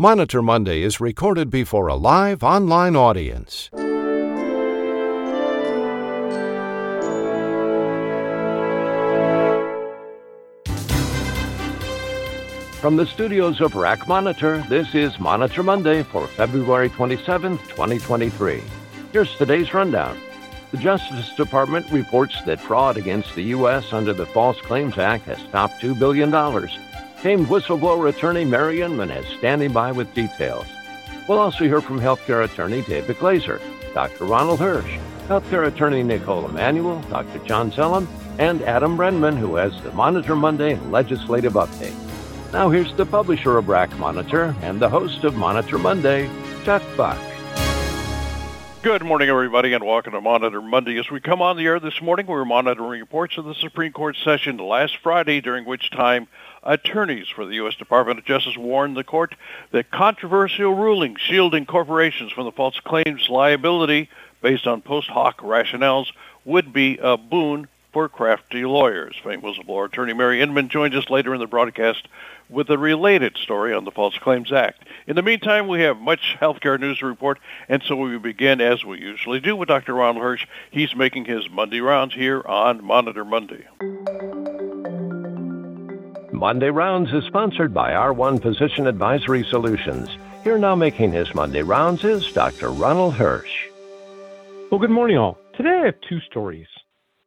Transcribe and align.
Monitor 0.00 0.40
Monday 0.40 0.80
is 0.80 0.98
recorded 0.98 1.50
before 1.50 1.88
a 1.88 1.94
live 1.94 2.42
online 2.42 2.96
audience. 2.96 3.68
From 12.80 12.96
the 12.96 13.04
studios 13.06 13.60
of 13.60 13.74
RAC 13.74 14.08
Monitor, 14.08 14.64
this 14.70 14.94
is 14.94 15.20
Monitor 15.20 15.62
Monday 15.62 16.02
for 16.02 16.26
February 16.28 16.88
27, 16.88 17.58
2023. 17.58 18.62
Here's 19.12 19.36
today's 19.36 19.74
rundown. 19.74 20.18
The 20.70 20.78
Justice 20.78 21.34
Department 21.34 21.90
reports 21.90 22.40
that 22.46 22.58
fraud 22.58 22.96
against 22.96 23.34
the 23.34 23.42
U.S. 23.42 23.92
under 23.92 24.14
the 24.14 24.24
False 24.24 24.62
Claims 24.62 24.96
Act 24.96 25.26
has 25.26 25.42
topped 25.52 25.82
$2 25.82 25.98
billion. 25.98 26.32
Famed 27.22 27.48
whistleblower 27.48 28.08
attorney 28.08 28.46
Mary 28.46 28.80
Inman 28.80 29.10
is 29.10 29.26
standing 29.36 29.74
by 29.74 29.92
with 29.92 30.14
details. 30.14 30.64
We'll 31.28 31.38
also 31.38 31.64
hear 31.64 31.82
from 31.82 32.00
healthcare 32.00 32.42
attorney 32.44 32.80
David 32.80 33.16
Glazer, 33.16 33.60
Dr. 33.92 34.24
Ronald 34.24 34.58
Hirsch, 34.58 34.98
healthcare 35.28 35.66
attorney 35.66 36.02
Nicole 36.02 36.46
Emanuel, 36.46 36.98
Dr. 37.10 37.38
John 37.40 37.72
Zelem, 37.72 38.06
and 38.38 38.62
Adam 38.62 38.96
Brenman, 38.96 39.36
who 39.36 39.56
has 39.56 39.78
the 39.82 39.92
Monitor 39.92 40.34
Monday 40.34 40.76
legislative 40.88 41.52
update. 41.52 41.94
Now 42.54 42.70
here's 42.70 42.94
the 42.94 43.04
publisher 43.04 43.58
of 43.58 43.68
RAC 43.68 43.94
Monitor 43.98 44.56
and 44.62 44.80
the 44.80 44.88
host 44.88 45.22
of 45.24 45.36
Monitor 45.36 45.76
Monday, 45.76 46.30
Chuck 46.64 46.82
Buck. 46.96 47.18
Good 48.82 49.04
morning, 49.04 49.28
everybody, 49.28 49.74
and 49.74 49.84
welcome 49.84 50.14
to 50.14 50.22
Monitor 50.22 50.62
Monday. 50.62 50.98
As 50.98 51.10
we 51.10 51.20
come 51.20 51.42
on 51.42 51.58
the 51.58 51.66
air 51.66 51.78
this 51.78 52.00
morning, 52.00 52.26
we're 52.26 52.46
monitoring 52.46 52.98
reports 52.98 53.36
of 53.36 53.44
the 53.44 53.54
Supreme 53.54 53.92
Court 53.92 54.16
session 54.24 54.56
last 54.56 54.96
Friday, 54.96 55.42
during 55.42 55.66
which 55.66 55.90
time 55.90 56.28
attorneys 56.62 57.28
for 57.28 57.46
the 57.46 57.54
U.S. 57.56 57.74
Department 57.74 58.18
of 58.18 58.24
Justice 58.24 58.56
warned 58.56 58.96
the 58.96 59.04
court 59.04 59.34
that 59.72 59.90
controversial 59.90 60.74
rulings 60.74 61.20
shielding 61.20 61.66
corporations 61.66 62.32
from 62.32 62.44
the 62.44 62.52
false 62.52 62.78
claims 62.80 63.28
liability 63.28 64.08
based 64.42 64.66
on 64.66 64.82
post 64.82 65.08
hoc 65.08 65.38
rationales 65.38 66.06
would 66.44 66.72
be 66.72 66.98
a 66.98 67.16
boon 67.16 67.68
for 67.92 68.08
crafty 68.08 68.64
lawyers. 68.64 69.16
Famed 69.22 69.42
whistleblower 69.42 69.86
attorney 69.86 70.12
Mary 70.12 70.40
Inman 70.40 70.68
joins 70.68 70.94
us 70.94 71.10
later 71.10 71.34
in 71.34 71.40
the 71.40 71.46
broadcast 71.46 72.06
with 72.48 72.68
a 72.70 72.78
related 72.78 73.36
story 73.36 73.74
on 73.74 73.84
the 73.84 73.90
False 73.90 74.18
Claims 74.18 74.52
Act. 74.52 74.84
In 75.06 75.16
the 75.16 75.22
meantime, 75.22 75.68
we 75.68 75.80
have 75.82 75.98
much 75.98 76.36
healthcare 76.40 76.78
news 76.78 76.98
to 76.98 77.06
report, 77.06 77.38
and 77.68 77.82
so 77.82 77.96
we 77.96 78.18
begin 78.18 78.60
as 78.60 78.84
we 78.84 79.00
usually 79.00 79.40
do 79.40 79.54
with 79.56 79.68
Dr. 79.68 79.94
Ronald 79.94 80.22
Hirsch. 80.22 80.46
He's 80.70 80.94
making 80.94 81.24
his 81.26 81.48
Monday 81.50 81.80
rounds 81.80 82.14
here 82.14 82.42
on 82.46 82.84
Monitor 82.84 83.24
Monday. 83.24 83.66
Monday 86.40 86.70
Rounds 86.70 87.12
is 87.12 87.24
sponsored 87.24 87.74
by 87.74 87.90
R1 87.90 88.40
Physician 88.40 88.86
Advisory 88.86 89.44
Solutions. 89.44 90.08
Here 90.42 90.56
now 90.56 90.74
making 90.74 91.12
his 91.12 91.34
Monday 91.34 91.60
rounds 91.60 92.02
is 92.02 92.32
Dr. 92.32 92.70
Ronald 92.70 93.12
Hirsch. 93.12 93.66
Well, 94.70 94.80
good 94.80 94.88
morning, 94.88 95.18
all. 95.18 95.36
Today 95.54 95.80
I 95.82 95.84
have 95.84 96.00
two 96.08 96.18
stories. 96.30 96.66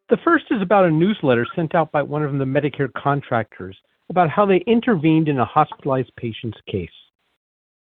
The 0.09 0.17
first 0.23 0.45
is 0.50 0.64
about 0.64 0.86
a 0.86 0.89
newsletter 0.89 1.45
sent 1.56 1.75
out 1.75 1.91
by 1.91 2.02
one 2.02 2.23
of 2.23 2.31
the 2.31 2.44
Medicare 2.44 2.91
contractors 2.91 3.78
about 4.09 4.31
how 4.31 4.47
they 4.47 4.64
intervened 4.66 5.28
in 5.30 5.38
a 5.38 5.45
hospitalized 5.45 6.11
patient's 6.17 6.58
case. 6.67 6.89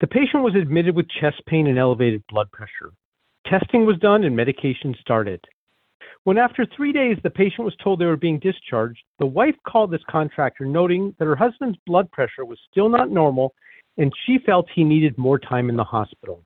The 0.01 0.07
patient 0.07 0.43
was 0.43 0.55
admitted 0.55 0.97
with 0.97 1.07
chest 1.21 1.41
pain 1.47 1.67
and 1.67 1.79
elevated 1.79 2.25
blood 2.27 2.51
pressure. 2.51 2.91
Testing 3.47 3.85
was 3.85 3.97
done 3.99 4.25
and 4.25 4.35
medication 4.35 4.93
started. 4.99 5.39
When 6.23 6.37
after 6.37 6.67
three 6.75 6.91
days 6.91 7.17
the 7.23 7.31
patient 7.31 7.65
was 7.65 7.75
told 7.83 7.99
they 7.99 8.05
were 8.05 8.15
being 8.15 8.39
discharged, 8.39 9.01
the 9.17 9.25
wife 9.25 9.55
called 9.67 9.91
this 9.91 10.03
contractor 10.09 10.65
noting 10.65 11.15
that 11.17 11.25
her 11.25 11.35
husband's 11.35 11.79
blood 11.87 12.11
pressure 12.11 12.45
was 12.45 12.59
still 12.69 12.89
not 12.89 13.09
normal 13.09 13.53
and 13.97 14.11
she 14.25 14.37
felt 14.45 14.67
he 14.73 14.83
needed 14.83 15.17
more 15.17 15.39
time 15.39 15.69
in 15.69 15.75
the 15.75 15.83
hospital. 15.83 16.43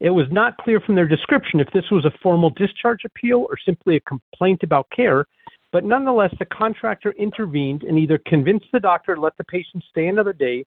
It 0.00 0.10
was 0.10 0.26
not 0.30 0.56
clear 0.58 0.80
from 0.80 0.94
their 0.94 1.08
description 1.08 1.60
if 1.60 1.68
this 1.72 1.90
was 1.90 2.04
a 2.04 2.18
formal 2.22 2.50
discharge 2.50 3.00
appeal 3.04 3.46
or 3.48 3.56
simply 3.64 3.96
a 3.96 4.00
complaint 4.00 4.62
about 4.62 4.88
care, 4.94 5.26
but 5.72 5.84
nonetheless, 5.84 6.32
the 6.38 6.46
contractor 6.46 7.12
intervened 7.18 7.82
and 7.82 7.98
either 7.98 8.18
convinced 8.26 8.66
the 8.72 8.80
doctor 8.80 9.14
to 9.14 9.20
let 9.20 9.36
the 9.36 9.44
patient 9.44 9.84
stay 9.90 10.06
another 10.06 10.32
day 10.32 10.64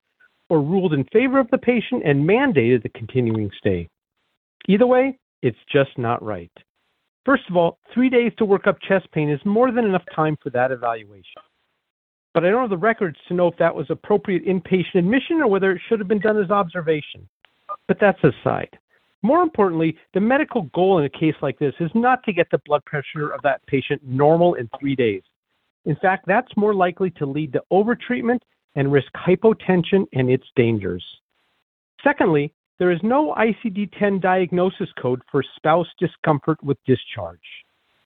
or 0.50 0.62
ruled 0.62 0.94
in 0.94 1.06
favor 1.06 1.40
of 1.40 1.50
the 1.50 1.58
patient 1.58 2.04
and 2.06 2.28
mandated 2.28 2.84
the 2.84 2.90
continuing 2.90 3.50
stay. 3.58 3.88
Either 4.68 4.86
way, 4.86 5.18
it's 5.42 5.58
just 5.72 5.98
not 5.98 6.22
right. 6.22 6.52
First 7.26 7.44
of 7.50 7.56
all, 7.56 7.78
three 7.94 8.10
days 8.10 8.32
to 8.38 8.46
work 8.46 8.66
up 8.68 8.78
chest 8.82 9.08
pain 9.12 9.30
is 9.30 9.40
more 9.46 9.72
than 9.72 9.86
enough 9.86 10.04
time 10.16 10.38
for 10.42 10.50
that 10.52 10.72
evaluation. 10.72 11.42
But 12.34 12.46
I 12.46 12.50
don't 12.50 12.62
have 12.62 12.70
the 12.70 12.78
records 12.78 13.18
to 13.28 13.34
know 13.34 13.48
if 13.48 13.58
that 13.58 13.76
was 13.76 13.88
appropriate 13.90 14.46
inpatient 14.46 14.96
admission 14.96 15.42
or 15.42 15.48
whether 15.48 15.72
it 15.72 15.82
should 15.88 16.00
have 16.00 16.08
been 16.08 16.20
done 16.20 16.42
as 16.42 16.50
observation. 16.50 17.28
But 17.88 17.98
that's 18.00 18.24
aside. 18.24 18.78
More 19.22 19.44
importantly, 19.44 19.98
the 20.14 20.20
medical 20.20 20.64
goal 20.74 20.98
in 20.98 21.06
a 21.06 21.10
case 21.10 21.36
like 21.42 21.60
this 21.60 21.76
is 21.80 21.92
not 21.94 22.24
to 22.24 22.34
get 22.34 22.50
the 22.50 22.62
blood 22.66 22.84
pressure 22.86 23.30
of 23.30 23.42
that 23.44 23.66
patient 23.68 24.02
normal 24.04 24.56
in 24.56 24.70
three 24.80 24.96
days. 24.96 25.22
In 25.86 25.96
fact, 25.98 26.26
that's 26.26 26.56
more 26.58 26.74
likely 26.74 27.12
to 27.12 27.26
lead 27.26 27.54
to 27.54 27.62
overtreatment 27.72 28.40
and 28.76 28.92
risk 28.92 29.12
hypotension 29.14 30.08
and 30.14 30.30
its 30.30 30.46
dangers. 30.56 31.04
Secondly, 32.04 32.54
there 32.82 32.92
is 32.92 33.00
no 33.04 33.36
ICD 33.38 33.92
10 34.00 34.20
diagnosis 34.22 34.90
code 35.00 35.22
for 35.32 35.44
spouse 35.56 35.86
discomfort 36.00 36.58
with 36.64 36.80
discharge. 36.88 37.38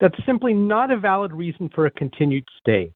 That's 0.02 0.26
simply 0.26 0.54
not 0.54 0.92
a 0.92 1.00
valid 1.00 1.32
reason 1.32 1.70
for 1.74 1.86
a 1.86 1.92
continued 1.92 2.44
stay. 2.60 2.92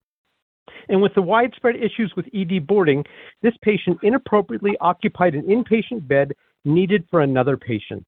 And 0.89 1.01
with 1.01 1.13
the 1.16 1.22
widespread 1.22 1.78
issues 1.78 2.12
with 2.18 2.25
ED 2.35 2.68
boarding, 2.68 3.06
this 3.41 3.53
patient 3.62 3.97
inappropriately 4.03 4.75
occupied 4.81 5.35
an 5.35 5.44
inpatient 5.44 6.06
bed 6.06 6.34
needed 6.66 7.06
for 7.09 7.22
another 7.22 7.56
patient. 7.56 8.06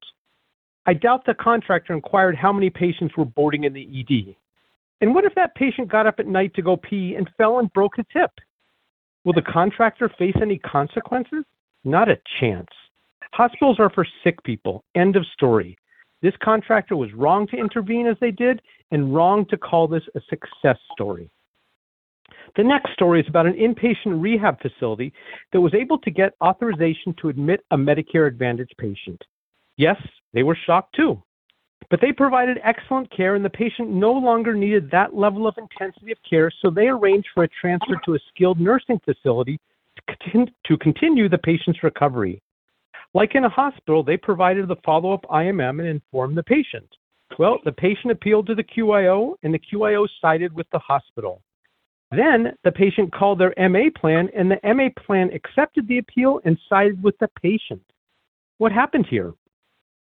I 0.84 0.92
doubt 0.92 1.24
the 1.24 1.32
contractor 1.32 1.94
inquired 1.94 2.36
how 2.36 2.52
many 2.52 2.68
patients 2.68 3.16
were 3.16 3.24
boarding 3.24 3.64
in 3.64 3.72
the 3.72 3.88
ED. 4.00 4.36
And 5.00 5.14
what 5.14 5.24
if 5.24 5.34
that 5.36 5.54
patient 5.54 5.90
got 5.90 6.06
up 6.06 6.16
at 6.18 6.26
night 6.26 6.52
to 6.56 6.62
go 6.62 6.76
pee 6.76 7.14
and 7.16 7.26
fell 7.38 7.58
and 7.58 7.72
broke 7.72 7.96
his 7.96 8.04
hip? 8.12 8.32
Will 9.24 9.32
the 9.32 9.40
contractor 9.40 10.10
face 10.18 10.36
any 10.42 10.58
consequences? 10.58 11.46
Not 11.84 12.10
a 12.10 12.18
chance. 12.38 12.68
Hospitals 13.32 13.80
are 13.80 13.90
for 13.90 14.06
sick 14.22 14.42
people. 14.44 14.84
End 14.94 15.16
of 15.16 15.24
story. 15.32 15.76
This 16.20 16.34
contractor 16.42 16.96
was 16.96 17.12
wrong 17.14 17.46
to 17.48 17.56
intervene 17.56 18.06
as 18.06 18.16
they 18.20 18.30
did 18.30 18.62
and 18.90 19.14
wrong 19.14 19.46
to 19.46 19.56
call 19.56 19.88
this 19.88 20.02
a 20.14 20.20
success 20.28 20.78
story. 20.92 21.30
The 22.56 22.62
next 22.62 22.92
story 22.92 23.20
is 23.20 23.28
about 23.28 23.46
an 23.46 23.54
inpatient 23.54 24.20
rehab 24.20 24.60
facility 24.60 25.12
that 25.52 25.60
was 25.60 25.74
able 25.74 25.98
to 25.98 26.10
get 26.10 26.34
authorization 26.42 27.14
to 27.20 27.28
admit 27.28 27.64
a 27.70 27.76
Medicare 27.76 28.28
Advantage 28.28 28.70
patient. 28.78 29.20
Yes, 29.76 29.96
they 30.32 30.42
were 30.42 30.58
shocked 30.66 30.94
too. 30.94 31.22
But 31.90 32.00
they 32.00 32.12
provided 32.12 32.58
excellent 32.62 33.10
care, 33.10 33.34
and 33.34 33.44
the 33.44 33.50
patient 33.50 33.90
no 33.90 34.12
longer 34.12 34.54
needed 34.54 34.90
that 34.90 35.14
level 35.14 35.46
of 35.46 35.56
intensity 35.58 36.12
of 36.12 36.18
care, 36.28 36.50
so 36.60 36.70
they 36.70 36.88
arranged 36.88 37.28
for 37.34 37.44
a 37.44 37.48
transfer 37.48 38.00
to 38.04 38.14
a 38.14 38.18
skilled 38.28 38.60
nursing 38.60 39.00
facility 39.04 39.58
to 40.08 40.76
continue 40.78 41.28
the 41.28 41.38
patient's 41.38 41.82
recovery. 41.82 42.40
Like 43.14 43.34
in 43.34 43.44
a 43.44 43.48
hospital, 43.48 44.02
they 44.02 44.16
provided 44.16 44.68
the 44.68 44.76
follow 44.84 45.12
up 45.12 45.24
IMM 45.30 45.80
and 45.80 45.88
informed 45.88 46.36
the 46.36 46.42
patient. 46.42 46.88
Well, 47.38 47.58
the 47.64 47.72
patient 47.72 48.10
appealed 48.10 48.46
to 48.46 48.54
the 48.54 48.64
QIO, 48.64 49.34
and 49.42 49.52
the 49.52 49.58
QIO 49.58 50.08
sided 50.20 50.52
with 50.54 50.66
the 50.70 50.78
hospital. 50.78 51.42
Then 52.10 52.52
the 52.64 52.72
patient 52.72 53.12
called 53.12 53.38
their 53.38 53.54
MA 53.68 53.88
plan, 53.98 54.28
and 54.36 54.50
the 54.50 54.60
MA 54.74 54.88
plan 55.06 55.30
accepted 55.32 55.88
the 55.88 55.98
appeal 55.98 56.40
and 56.44 56.58
sided 56.68 57.02
with 57.02 57.18
the 57.18 57.28
patient. 57.40 57.82
What 58.58 58.72
happened 58.72 59.06
here? 59.08 59.32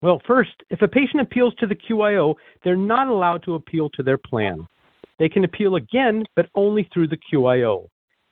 Well, 0.02 0.22
first, 0.28 0.52
if 0.70 0.81
a 0.81 0.88
patient 0.88 1.22
appeals 1.22 1.56
to 1.56 1.68
the 1.68 1.75
QIO, 1.75 2.35
they're 2.64 2.75
not 2.75 3.08
allowed 3.08 3.44
to 3.44 3.56
appeal 3.56 3.90
to 3.91 4.03
their 4.03 4.18
plan. 4.18 4.68
They 5.18 5.30
can 5.30 5.46
appeal 5.46 5.75
again, 5.75 6.25
but 6.35 6.50
only 6.56 6.90
through 6.94 7.08
the 7.08 7.20
QIO. 7.31 7.88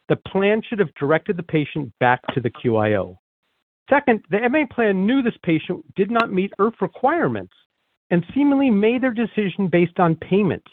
The 0.10 0.18
plan 0.18 0.62
should 0.68 0.80
have 0.80 0.94
directed 0.96 1.38
the 1.38 1.44
patient 1.44 1.94
back 2.02 2.22
to 2.34 2.42
the 2.42 2.50
QIO. 2.50 3.16
Second, 3.92 4.24
the 4.30 4.48
MA 4.50 4.66
plan 4.74 5.06
knew 5.06 5.22
this 5.22 5.38
patient 5.44 5.84
did 5.96 6.10
not 6.10 6.32
meet 6.32 6.54
IRF 6.60 6.80
requirements 6.82 7.54
and 8.10 8.26
seemingly 8.34 8.70
made 8.70 9.02
their 9.02 9.12
decision 9.12 9.68
based 9.68 10.00
on 10.00 10.16
payment. 10.16 10.64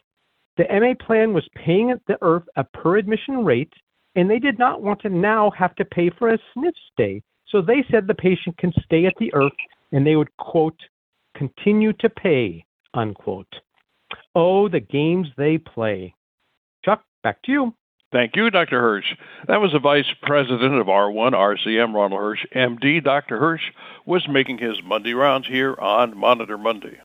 The 0.56 0.66
MA 0.70 0.94
plan 1.04 1.32
was 1.32 1.48
paying 1.54 1.94
the 2.06 2.14
IRF 2.22 2.44
a 2.56 2.64
per 2.64 2.96
admission 2.96 3.44
rate, 3.44 3.72
and 4.14 4.30
they 4.30 4.38
did 4.38 4.58
not 4.58 4.82
want 4.82 5.00
to 5.02 5.08
now 5.08 5.50
have 5.50 5.74
to 5.76 5.84
pay 5.84 6.10
for 6.10 6.30
a 6.30 6.38
SNF 6.56 6.72
stay. 6.92 7.22
So 7.48 7.60
they 7.60 7.84
said 7.90 8.06
the 8.06 8.14
patient 8.14 8.56
can 8.58 8.72
stay 8.84 9.06
at 9.06 9.14
the 9.18 9.32
IRF 9.34 9.50
and 9.92 10.06
they 10.06 10.16
would, 10.16 10.36
quote, 10.36 10.78
continue 11.36 11.92
to 11.94 12.10
pay, 12.10 12.64
unquote. 12.94 13.52
Oh, 14.34 14.68
the 14.68 14.80
games 14.80 15.28
they 15.36 15.58
play. 15.58 16.14
Chuck, 16.84 17.02
back 17.22 17.42
to 17.42 17.52
you. 17.52 17.74
Thank 18.10 18.36
you, 18.36 18.48
Dr. 18.48 18.80
Hirsch. 18.80 19.14
That 19.48 19.60
was 19.60 19.72
the 19.72 19.80
Vice 19.80 20.06
President 20.22 20.74
of 20.80 20.86
R1 20.86 21.32
RCM, 21.32 21.92
Ronald 21.92 22.18
Hirsch, 22.18 22.46
MD. 22.54 23.04
Dr. 23.04 23.38
Hirsch 23.38 23.70
was 24.06 24.26
making 24.26 24.58
his 24.58 24.82
Monday 24.82 25.12
rounds 25.12 25.46
here 25.46 25.76
on 25.78 26.16
Monitor 26.16 26.56
Monday. 26.56 27.00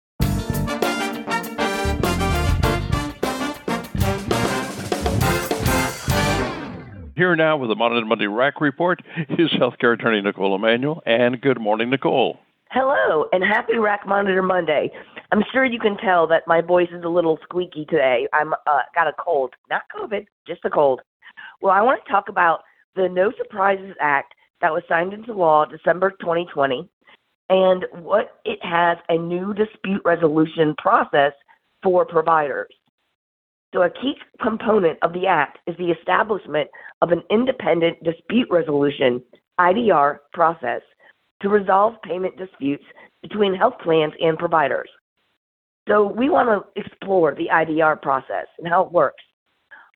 Here 7.15 7.35
now 7.35 7.57
with 7.57 7.69
the 7.69 7.75
Monitor 7.75 8.05
Monday 8.05 8.27
RAC 8.27 8.61
report 8.61 9.01
is 9.29 9.51
healthcare 9.51 9.93
attorney 9.93 10.21
Nicole 10.21 10.55
Emanuel. 10.55 11.03
And 11.05 11.39
good 11.41 11.59
morning, 11.59 11.89
Nicole. 11.89 12.39
Hello, 12.71 13.25
and 13.33 13.43
happy 13.43 13.77
RAC 13.77 14.07
Monitor 14.07 14.41
Monday. 14.41 14.89
I'm 15.33 15.43
sure 15.51 15.65
you 15.65 15.79
can 15.79 15.97
tell 15.97 16.27
that 16.27 16.43
my 16.45 16.61
voice 16.61 16.89
is 16.95 17.03
a 17.03 17.09
little 17.09 17.39
squeaky 17.41 17.85
today. 17.85 18.27
I'm 18.33 18.53
uh, 18.53 18.81
got 18.93 19.07
a 19.07 19.13
cold, 19.17 19.55
not 19.67 19.81
COVID, 19.91 20.27
just 20.45 20.63
a 20.63 20.69
cold. 20.69 21.01
Well, 21.59 21.73
I 21.73 21.81
want 21.81 22.05
to 22.05 22.11
talk 22.11 22.29
about 22.29 22.59
the 22.95 23.09
No 23.09 23.31
Surprises 23.35 23.95
Act 23.99 24.35
that 24.61 24.71
was 24.71 24.83
signed 24.87 25.11
into 25.11 25.33
law 25.33 25.65
December 25.65 26.11
2020, 26.21 26.87
and 27.49 27.85
what 27.93 28.41
it 28.45 28.59
has 28.61 28.99
a 29.09 29.17
new 29.17 29.55
dispute 29.55 30.03
resolution 30.05 30.75
process 30.77 31.33
for 31.81 32.05
providers. 32.05 32.69
So, 33.73 33.81
a 33.81 33.89
key 33.89 34.13
component 34.39 34.99
of 35.01 35.13
the 35.13 35.25
Act 35.25 35.57
is 35.65 35.75
the 35.77 35.89
establishment 35.89 36.69
of 37.01 37.09
an 37.09 37.23
independent 37.31 38.03
dispute 38.03 38.49
resolution 38.51 39.19
IDR 39.59 40.19
process 40.31 40.83
to 41.41 41.49
resolve 41.49 41.95
payment 42.03 42.37
disputes 42.37 42.85
between 43.23 43.55
health 43.55 43.79
plans 43.83 44.13
and 44.21 44.37
providers. 44.37 44.89
So, 45.87 46.07
we 46.07 46.29
want 46.29 46.47
to 46.47 46.81
explore 46.81 47.35
the 47.35 47.49
IDR 47.51 48.01
process 48.01 48.47
and 48.57 48.67
how 48.67 48.83
it 48.83 48.91
works. 48.91 49.23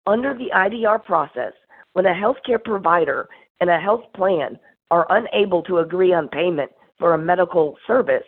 Under 0.05 0.33
the 0.33 0.49
IDR 0.53 1.03
process, 1.03 1.53
when 1.93 2.05
a 2.05 2.13
healthcare 2.13 2.63
provider 2.63 3.29
and 3.61 3.69
a 3.69 3.79
health 3.79 4.03
plan 4.13 4.59
are 4.91 5.07
unable 5.09 5.63
to 5.63 5.79
agree 5.79 6.13
on 6.13 6.27
payment 6.27 6.71
for 6.99 7.13
a 7.13 7.17
medical 7.17 7.77
service, 7.85 8.25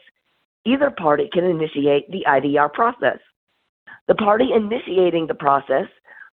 either 0.66 0.90
party 0.90 1.30
can 1.32 1.44
initiate 1.44 2.10
the 2.12 2.24
IDR 2.28 2.72
process. 2.72 3.20
The 4.08 4.16
party 4.16 4.50
initiating 4.56 5.28
the 5.28 5.36
process 5.36 5.86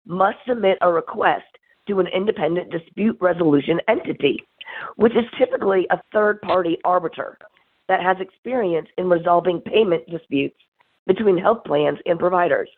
must 0.06 0.38
submit 0.48 0.78
a 0.82 0.92
request 0.92 1.46
to 1.88 2.00
an 2.00 2.08
independent 2.08 2.72
dispute 2.72 3.18
resolution 3.20 3.80
entity, 3.88 4.44
which 4.96 5.14
is 5.14 5.26
typically 5.38 5.88
a 5.90 6.02
third 6.12 6.42
party 6.42 6.78
arbiter 6.86 7.38
that 7.88 8.02
has 8.02 8.18
experience 8.20 8.88
in 8.98 9.10
resolving 9.10 9.60
payment 9.62 10.04
disputes 10.10 10.58
between 11.08 11.38
health 11.38 11.64
plans 11.66 12.00
and 12.06 12.20
providers. 12.20 12.70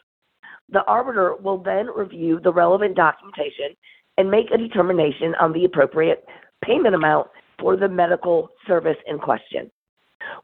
The 0.70 0.84
arbiter 0.86 1.36
will 1.36 1.58
then 1.58 1.88
review 1.96 2.40
the 2.44 2.54
relevant 2.54 2.96
documentation 2.96 3.76
and 4.18 4.32
make 4.32 4.52
a 4.52 4.58
determination 4.58 5.36
on 5.40 5.54
the 5.54 5.66
appropriate 5.66 6.26
payment 6.64 6.96
amount 6.96 7.28
for 7.60 7.78
the 7.78 7.88
medical 7.88 8.50
service 8.68 8.98
in 9.06 9.20
question. 9.20 9.70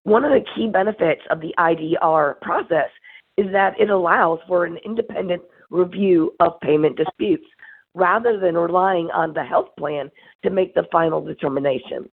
One 0.04 0.24
of 0.24 0.32
the 0.32 0.46
key 0.56 0.68
benefits 0.68 1.22
of 1.30 1.42
the 1.42 1.54
IDR 1.58 2.40
process 2.42 2.90
is 3.38 3.52
that 3.52 3.80
it 3.80 3.90
allows 3.90 4.40
for 4.48 4.66
an 4.66 4.78
independent 4.86 5.42
review 5.70 6.36
of 6.40 6.60
payment 6.62 6.98
disputes 6.98 7.46
rather 7.94 8.40
than 8.40 8.56
relying 8.56 9.10
on 9.12 9.34
the 9.34 9.44
health 9.44 9.70
plan 9.78 10.12
to 10.44 10.50
make 10.50 10.74
the 10.74 10.86
final 10.92 11.24
determination. 11.24 12.10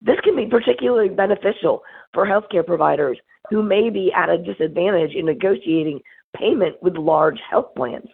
This 0.00 0.18
can 0.22 0.36
be 0.36 0.46
particularly 0.46 1.08
beneficial 1.08 1.82
for 2.14 2.26
healthcare 2.26 2.64
providers 2.64 3.18
who 3.50 3.62
may 3.62 3.90
be 3.90 4.12
at 4.14 4.28
a 4.28 4.38
disadvantage 4.38 5.12
in 5.14 5.26
negotiating 5.26 6.00
payment 6.36 6.76
with 6.82 6.96
large 6.96 7.40
health 7.50 7.74
plans. 7.76 8.08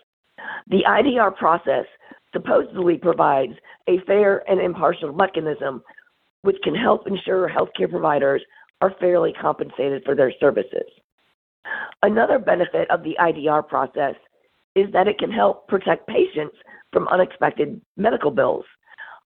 The 0.69 0.85
IDR 0.87 1.37
process 1.37 1.85
supposedly 2.33 2.97
provides 2.97 3.53
a 3.89 3.99
fair 4.07 4.43
and 4.51 4.61
impartial 4.61 5.13
mechanism 5.13 5.83
which 6.43 6.57
can 6.63 6.75
help 6.75 7.07
ensure 7.07 7.49
healthcare 7.49 7.91
providers 7.91 8.43
are 8.81 8.95
fairly 9.01 9.33
compensated 9.41 10.03
for 10.05 10.15
their 10.15 10.33
services. 10.39 10.85
Another 12.03 12.39
benefit 12.39 12.91
of 12.91 13.03
the 13.03 13.17
IDR 13.19 13.67
process 13.67 14.15
is 14.75 14.93
that 14.93 15.09
it 15.09 15.19
can 15.19 15.31
help 15.31 15.67
protect 15.69 16.07
patients 16.07 16.57
from 16.93 17.09
unexpected 17.09 17.81
medical 17.97 18.31
bills. 18.31 18.65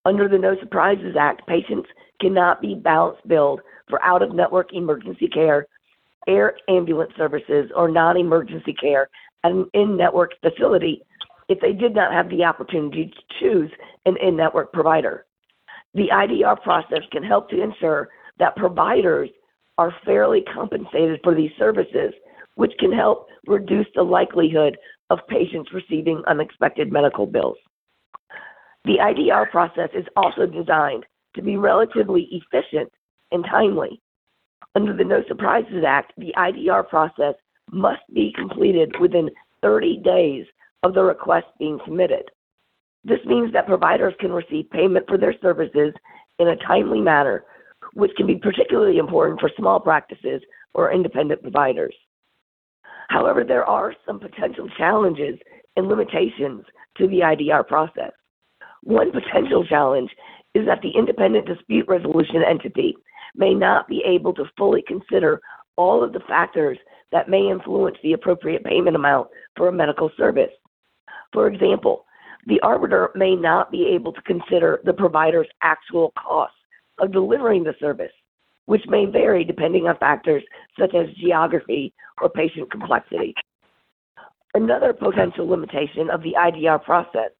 Under 0.04 0.28
the 0.28 0.38
No 0.38 0.56
Surprises 0.60 1.16
Act, 1.18 1.46
patients 1.46 1.88
cannot 2.20 2.60
be 2.60 2.74
balance 2.74 3.18
billed 3.26 3.60
for 3.88 4.02
out 4.02 4.22
of 4.22 4.34
network 4.34 4.72
emergency 4.72 5.28
care, 5.28 5.66
air 6.26 6.54
ambulance 6.68 7.12
services, 7.16 7.70
or 7.74 7.90
non 7.90 8.16
emergency 8.16 8.74
care 8.74 9.08
at 9.44 9.52
an 9.52 9.66
in 9.74 9.96
network 9.96 10.32
facility 10.40 11.02
if 11.48 11.60
they 11.60 11.72
did 11.72 11.94
not 11.94 12.12
have 12.12 12.28
the 12.28 12.44
opportunity 12.44 13.06
to 13.06 13.38
choose 13.40 13.70
an 14.06 14.16
in 14.22 14.36
network 14.36 14.72
provider. 14.72 15.24
The 15.94 16.08
IDR 16.12 16.62
process 16.62 17.02
can 17.10 17.22
help 17.22 17.48
to 17.50 17.62
ensure 17.62 18.10
that 18.38 18.56
providers 18.56 19.30
are 19.78 19.94
fairly 20.04 20.42
compensated 20.52 21.20
for 21.22 21.34
these 21.34 21.50
services 21.58 22.12
which 22.58 22.72
can 22.80 22.92
help 22.92 23.28
reduce 23.46 23.86
the 23.94 24.02
likelihood 24.02 24.76
of 25.10 25.20
patients 25.28 25.70
receiving 25.72 26.20
unexpected 26.26 26.92
medical 26.92 27.24
bills. 27.24 27.56
The 28.84 28.98
IDR 28.98 29.50
process 29.50 29.90
is 29.94 30.06
also 30.16 30.46
designed 30.46 31.04
to 31.34 31.42
be 31.42 31.56
relatively 31.56 32.28
efficient 32.30 32.90
and 33.32 33.44
timely. 33.44 34.00
Under 34.74 34.96
the 34.96 35.04
No 35.04 35.22
Surprises 35.26 35.84
Act, 35.86 36.12
the 36.16 36.32
IDR 36.36 36.88
process 36.88 37.34
must 37.70 38.02
be 38.12 38.32
completed 38.36 38.94
within 39.00 39.30
30 39.62 39.98
days 40.04 40.46
of 40.82 40.94
the 40.94 41.02
request 41.02 41.46
being 41.58 41.78
submitted. 41.84 42.30
This 43.04 43.20
means 43.26 43.52
that 43.52 43.66
providers 43.66 44.14
can 44.20 44.32
receive 44.32 44.70
payment 44.70 45.06
for 45.08 45.18
their 45.18 45.34
services 45.40 45.92
in 46.38 46.48
a 46.48 46.56
timely 46.56 47.00
manner, 47.00 47.44
which 47.94 48.12
can 48.16 48.26
be 48.26 48.36
particularly 48.36 48.98
important 48.98 49.40
for 49.40 49.50
small 49.56 49.80
practices 49.80 50.42
or 50.74 50.92
independent 50.92 51.42
providers. 51.42 51.94
However, 53.08 53.44
there 53.44 53.64
are 53.64 53.94
some 54.06 54.20
potential 54.20 54.68
challenges 54.76 55.38
and 55.76 55.88
limitations 55.88 56.64
to 56.98 57.08
the 57.08 57.20
IDR 57.20 57.66
process. 57.66 58.12
One 58.82 59.10
potential 59.12 59.64
challenge 59.64 60.10
is 60.54 60.66
that 60.66 60.80
the 60.82 60.90
independent 60.90 61.46
dispute 61.46 61.86
resolution 61.88 62.42
entity 62.48 62.96
may 63.34 63.54
not 63.54 63.88
be 63.88 64.02
able 64.06 64.32
to 64.34 64.44
fully 64.56 64.82
consider 64.86 65.40
all 65.76 66.02
of 66.02 66.12
the 66.12 66.20
factors 66.20 66.78
that 67.12 67.28
may 67.28 67.48
influence 67.50 67.96
the 68.02 68.12
appropriate 68.12 68.64
payment 68.64 68.96
amount 68.96 69.28
for 69.56 69.68
a 69.68 69.72
medical 69.72 70.10
service. 70.16 70.50
For 71.32 71.46
example, 71.46 72.04
the 72.46 72.60
arbiter 72.60 73.10
may 73.14 73.36
not 73.36 73.70
be 73.70 73.86
able 73.94 74.12
to 74.12 74.22
consider 74.22 74.80
the 74.84 74.92
provider's 74.92 75.48
actual 75.62 76.12
costs 76.16 76.56
of 76.98 77.12
delivering 77.12 77.64
the 77.64 77.74
service 77.78 78.12
which 78.68 78.84
may 78.86 79.06
vary 79.06 79.44
depending 79.44 79.86
on 79.88 79.96
factors 79.96 80.42
such 80.78 80.94
as 80.94 81.06
geography 81.16 81.90
or 82.20 82.28
patient 82.28 82.70
complexity. 82.70 83.34
Another 84.52 84.92
potential 84.92 85.48
limitation 85.48 86.10
of 86.10 86.22
the 86.22 86.34
IDR 86.38 86.84
process 86.84 87.30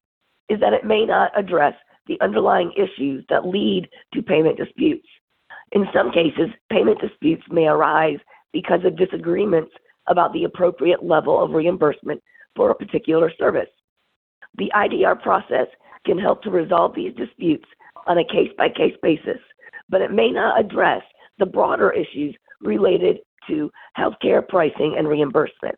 is 0.48 0.60
that 0.60 0.72
it 0.72 0.84
may 0.84 1.04
not 1.04 1.30
address 1.38 1.74
the 2.06 2.20
underlying 2.20 2.72
issues 2.76 3.24
that 3.28 3.46
lead 3.46 3.88
to 4.14 4.22
payment 4.22 4.56
disputes. 4.56 5.06
In 5.72 5.86
some 5.92 6.10
cases, 6.10 6.48
payment 6.70 7.00
disputes 7.00 7.42
may 7.50 7.66
arise 7.66 8.18
because 8.52 8.80
of 8.84 8.96
disagreements 8.96 9.70
about 10.06 10.32
the 10.32 10.44
appropriate 10.44 11.04
level 11.04 11.42
of 11.42 11.50
reimbursement 11.50 12.22
for 12.56 12.70
a 12.70 12.74
particular 12.74 13.30
service. 13.38 13.68
The 14.56 14.72
IDR 14.74 15.20
process 15.22 15.66
can 16.06 16.18
help 16.18 16.42
to 16.42 16.50
resolve 16.50 16.94
these 16.94 17.14
disputes 17.14 17.66
on 18.06 18.18
a 18.18 18.24
case 18.24 18.50
by 18.56 18.68
case 18.70 18.96
basis, 19.02 19.38
but 19.90 20.00
it 20.00 20.10
may 20.10 20.30
not 20.30 20.58
address 20.58 21.02
the 21.38 21.46
broader 21.46 21.92
issues 21.92 22.34
related 22.62 23.18
to 23.48 23.70
healthcare 23.96 24.46
pricing 24.46 24.94
and 24.96 25.06
reimbursement. 25.06 25.76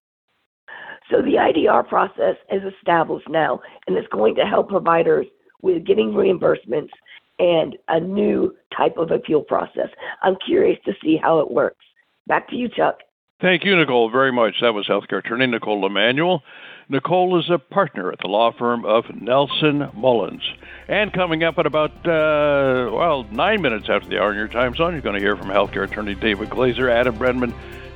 So 1.10 1.22
the 1.22 1.34
IDR 1.34 1.86
process 1.88 2.36
is 2.52 2.62
established 2.62 3.28
now, 3.28 3.60
and 3.86 3.96
it's 3.96 4.08
going 4.08 4.36
to 4.36 4.42
help 4.42 4.68
providers 4.68 5.26
with 5.62 5.84
getting 5.84 6.12
reimbursements 6.12 6.90
and 7.38 7.76
a 7.88 7.98
new 7.98 8.54
type 8.76 8.96
of 8.96 9.10
appeal 9.10 9.42
process. 9.42 9.88
I'm 10.22 10.36
curious 10.46 10.78
to 10.84 10.92
see 11.02 11.16
how 11.20 11.40
it 11.40 11.50
works. 11.50 11.84
Back 12.26 12.48
to 12.50 12.56
you, 12.56 12.68
Chuck. 12.68 12.98
Thank 13.40 13.64
you, 13.64 13.74
Nicole, 13.74 14.10
very 14.10 14.30
much. 14.30 14.56
That 14.60 14.74
was 14.74 14.86
healthcare 14.86 15.24
attorney 15.24 15.46
Nicole 15.46 15.86
Emanuel. 15.86 16.42
Nicole 16.90 17.38
is 17.38 17.48
a 17.48 17.58
partner 17.58 18.12
at 18.12 18.18
the 18.20 18.28
law 18.28 18.52
firm 18.52 18.84
of 18.84 19.04
Nelson 19.14 19.88
Mullins. 19.94 20.42
And 20.88 21.10
coming 21.12 21.42
up 21.42 21.56
at 21.56 21.64
about, 21.64 21.92
uh, 22.06 22.90
well, 22.92 23.24
nine 23.30 23.62
minutes 23.62 23.86
after 23.88 24.08
the 24.08 24.20
hour 24.20 24.32
in 24.32 24.36
your 24.36 24.48
time 24.48 24.74
zone, 24.74 24.92
you're 24.92 25.00
going 25.00 25.14
to 25.14 25.20
hear 25.20 25.36
from 25.36 25.46
healthcare 25.46 25.84
attorney 25.84 26.14
David 26.14 26.50
Glazer, 26.50 26.90
Adam 26.90 27.16
Brenman, 27.16 27.54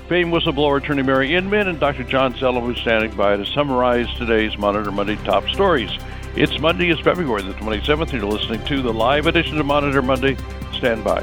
famed 0.09 0.33
whistleblower 0.33 0.83
attorney 0.83 1.03
Mary 1.03 1.35
Inman, 1.35 1.69
and 1.69 1.81
Dr. 1.81 2.05
John 2.05 2.35
Zelem, 2.35 2.63
who's 2.63 2.79
standing 2.79 3.15
by 3.17 3.37
to 3.37 3.47
summarize 3.47 4.07
today's 4.19 4.57
Monitor 4.59 4.91
Monday 4.91 5.17
top 5.17 5.49
stories. 5.49 5.91
It's 6.37 6.59
Monday, 6.59 6.91
is 6.91 7.01
February 7.01 7.43
the 7.43 7.55
27th, 7.55 8.13
and 8.13 8.21
you're 8.21 8.31
listening 8.31 8.65
to 8.67 8.83
the 8.83 8.93
live 8.93 9.27
edition 9.27 9.59
of 9.59 9.67
Monitor 9.67 10.03
Monday. 10.03 10.37
Stand 10.75 11.05
by. 11.05 11.21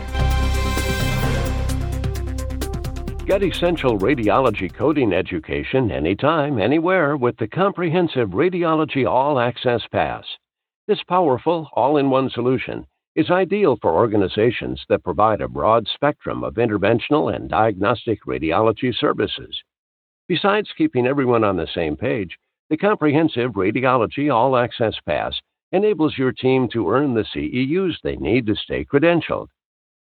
Get 3.25 3.43
essential 3.43 3.99
radiology 3.99 4.73
coding 4.73 5.13
education 5.13 5.91
anytime, 5.91 6.59
anywhere 6.59 7.15
with 7.15 7.37
the 7.37 7.47
comprehensive 7.47 8.29
Radiology 8.29 9.07
All 9.07 9.39
Access 9.39 9.83
Pass. 9.91 10.25
This 10.87 11.03
powerful, 11.03 11.69
all 11.73 11.97
in 11.97 12.09
one 12.09 12.29
solution 12.31 12.87
is 13.15 13.29
ideal 13.29 13.77
for 13.81 13.91
organizations 13.91 14.81
that 14.87 15.03
provide 15.03 15.41
a 15.41 15.47
broad 15.47 15.85
spectrum 15.93 16.43
of 16.43 16.53
interventional 16.53 17.35
and 17.35 17.49
diagnostic 17.49 18.23
radiology 18.25 18.95
services. 18.95 19.61
Besides 20.29 20.69
keeping 20.77 21.05
everyone 21.05 21.43
on 21.43 21.57
the 21.57 21.67
same 21.75 21.97
page, 21.97 22.37
the 22.69 22.77
comprehensive 22.77 23.51
Radiology 23.51 24.33
All 24.33 24.55
Access 24.55 24.95
Pass 25.05 25.37
enables 25.73 26.17
your 26.17 26.31
team 26.31 26.69
to 26.69 26.89
earn 26.89 27.13
the 27.13 27.25
CEUs 27.35 27.95
they 28.01 28.15
need 28.15 28.45
to 28.47 28.55
stay 28.55 28.85
credentialed. 28.85 29.47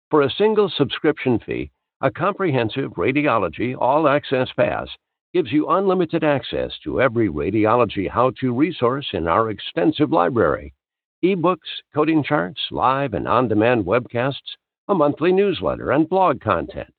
For 0.09 0.23
a 0.23 0.31
single 0.31 0.71
subscription 0.75 1.37
fee, 1.37 1.69
a 2.01 2.09
comprehensive 2.09 2.91
radiology 2.93 3.75
all 3.77 4.07
access 4.07 4.49
pass 4.57 4.87
gives 5.31 5.51
you 5.51 5.69
unlimited 5.69 6.23
access 6.23 6.71
to 6.83 7.01
every 7.01 7.29
radiology 7.29 8.09
how 8.09 8.31
to 8.39 8.53
resource 8.53 9.07
in 9.13 9.27
our 9.27 9.51
extensive 9.51 10.11
library 10.11 10.73
ebooks, 11.23 11.81
coding 11.93 12.23
charts, 12.23 12.61
live 12.71 13.13
and 13.13 13.27
on 13.27 13.47
demand 13.47 13.85
webcasts, 13.85 14.55
a 14.87 14.95
monthly 14.95 15.31
newsletter, 15.31 15.91
and 15.91 16.09
blog 16.09 16.41
content. 16.41 16.93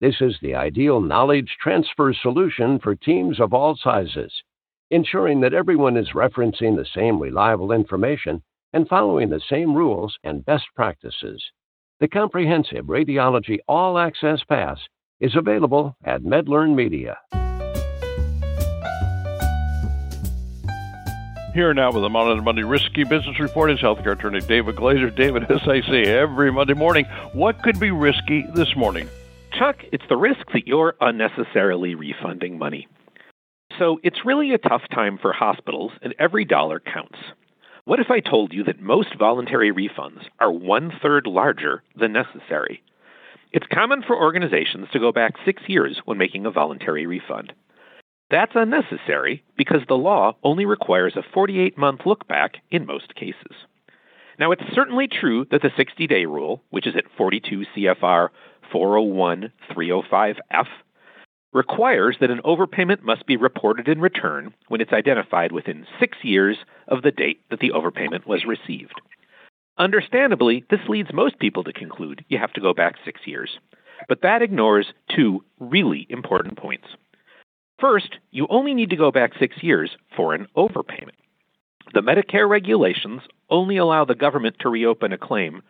This 0.00 0.16
is 0.20 0.36
the 0.40 0.54
ideal 0.54 1.00
knowledge 1.00 1.56
transfer 1.60 2.14
solution 2.14 2.78
for 2.78 2.94
teams 2.94 3.38
of 3.38 3.52
all 3.52 3.76
sizes, 3.76 4.32
ensuring 4.90 5.40
that 5.40 5.54
everyone 5.54 5.96
is 5.96 6.10
referencing 6.14 6.76
the 6.76 6.86
same 6.94 7.20
reliable 7.20 7.72
information 7.72 8.42
and 8.72 8.88
following 8.88 9.28
the 9.28 9.42
same 9.48 9.74
rules 9.74 10.16
and 10.24 10.44
best 10.44 10.64
practices. 10.74 11.44
The 12.00 12.08
comprehensive 12.08 12.86
Radiology 12.86 13.58
All 13.68 13.98
Access 13.98 14.42
Pass 14.48 14.78
is 15.20 15.36
available 15.36 15.94
at 16.04 16.22
MedLearn 16.22 16.74
Media. 16.74 17.18
Here 21.52 21.74
now 21.74 21.90
with 21.90 22.04
the 22.04 22.08
Monitor 22.08 22.40
Monday 22.40 22.62
Risky 22.62 23.02
Business 23.02 23.40
Report 23.40 23.72
is 23.72 23.80
healthcare 23.80 24.12
attorney 24.12 24.40
David 24.40 24.76
Glazer. 24.76 25.14
David, 25.14 25.42
as 25.50 25.62
I 25.66 25.80
say 25.80 26.04
every 26.04 26.52
Monday 26.52 26.74
morning, 26.74 27.06
what 27.32 27.60
could 27.64 27.80
be 27.80 27.90
risky 27.90 28.46
this 28.54 28.76
morning? 28.76 29.08
Chuck, 29.58 29.78
it's 29.90 30.04
the 30.08 30.16
risk 30.16 30.46
that 30.52 30.68
you're 30.68 30.94
unnecessarily 31.00 31.96
refunding 31.96 32.56
money. 32.56 32.86
So 33.80 33.98
it's 34.04 34.24
really 34.24 34.52
a 34.52 34.58
tough 34.58 34.82
time 34.94 35.18
for 35.20 35.32
hospitals, 35.32 35.90
and 36.02 36.14
every 36.20 36.44
dollar 36.44 36.78
counts. 36.78 37.18
What 37.84 37.98
if 37.98 38.10
I 38.12 38.20
told 38.20 38.52
you 38.52 38.62
that 38.64 38.80
most 38.80 39.18
voluntary 39.18 39.72
refunds 39.72 40.22
are 40.38 40.52
one 40.52 40.92
third 41.02 41.26
larger 41.26 41.82
than 41.96 42.12
necessary? 42.12 42.80
It's 43.52 43.66
common 43.72 44.04
for 44.06 44.14
organizations 44.14 44.86
to 44.92 45.00
go 45.00 45.10
back 45.10 45.34
six 45.44 45.64
years 45.66 46.00
when 46.04 46.16
making 46.16 46.46
a 46.46 46.52
voluntary 46.52 47.06
refund. 47.06 47.52
That's 48.30 48.52
unnecessary 48.54 49.42
because 49.56 49.80
the 49.88 49.96
law 49.96 50.36
only 50.44 50.64
requires 50.64 51.16
a 51.16 51.24
48 51.34 51.76
month 51.76 52.02
look 52.06 52.28
back 52.28 52.58
in 52.70 52.86
most 52.86 53.14
cases. 53.14 53.56
Now, 54.38 54.52
it's 54.52 54.62
certainly 54.72 55.08
true 55.08 55.46
that 55.50 55.62
the 55.62 55.70
60 55.76 56.06
day 56.06 56.24
rule, 56.24 56.62
which 56.70 56.86
is 56.86 56.96
at 56.96 57.10
42 57.16 57.64
CFR 57.76 58.28
401 58.72 59.52
305F, 59.70 60.66
requires 61.52 62.16
that 62.20 62.30
an 62.30 62.40
overpayment 62.44 63.02
must 63.02 63.26
be 63.26 63.36
reported 63.36 63.88
in 63.88 64.00
return 64.00 64.54
when 64.68 64.80
it's 64.80 64.92
identified 64.92 65.50
within 65.50 65.86
six 65.98 66.18
years 66.22 66.56
of 66.86 67.02
the 67.02 67.10
date 67.10 67.40
that 67.50 67.58
the 67.58 67.70
overpayment 67.70 68.26
was 68.26 68.44
received. 68.46 69.00
Understandably, 69.76 70.64
this 70.70 70.80
leads 70.88 71.12
most 71.12 71.38
people 71.40 71.64
to 71.64 71.72
conclude 71.72 72.24
you 72.28 72.38
have 72.38 72.52
to 72.52 72.60
go 72.60 72.72
back 72.72 72.94
six 73.04 73.20
years. 73.24 73.50
But 74.08 74.22
that 74.22 74.42
ignores 74.42 74.86
two 75.14 75.44
really 75.58 76.06
important 76.08 76.56
points. 76.56 76.86
First, 77.80 78.18
you 78.30 78.46
only 78.50 78.74
need 78.74 78.90
to 78.90 78.96
go 78.96 79.10
back 79.10 79.32
six 79.38 79.62
years 79.62 79.96
for 80.14 80.34
an 80.34 80.46
overpayment. 80.56 81.16
The 81.94 82.00
Medicare 82.00 82.48
regulations 82.48 83.22
only 83.48 83.78
allow 83.78 84.04
the 84.04 84.14
government 84.14 84.56
to 84.60 84.68
reopen 84.68 85.12
a 85.12 85.18
claim 85.18 85.62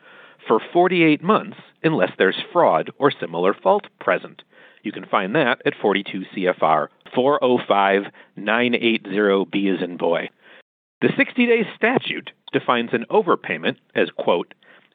for 0.46 0.60
48 0.72 1.22
months 1.22 1.56
unless 1.82 2.10
there's 2.18 2.36
fraud 2.52 2.90
or 2.98 3.10
similar 3.10 3.54
fault 3.54 3.86
present. 4.00 4.42
You 4.82 4.92
can 4.92 5.06
find 5.06 5.34
that 5.34 5.62
at 5.64 5.72
42 5.80 6.24
CFR 6.34 6.88
405-980B 7.16 9.74
as 9.74 9.82
in 9.82 9.96
boy. 9.96 10.28
The 11.00 11.08
60 11.16 11.46
day 11.46 11.66
statute 11.76 12.30
defines 12.52 12.90
an 12.92 13.06
overpayment 13.10 13.76
as, 13.94 14.10
quote, 14.18 14.52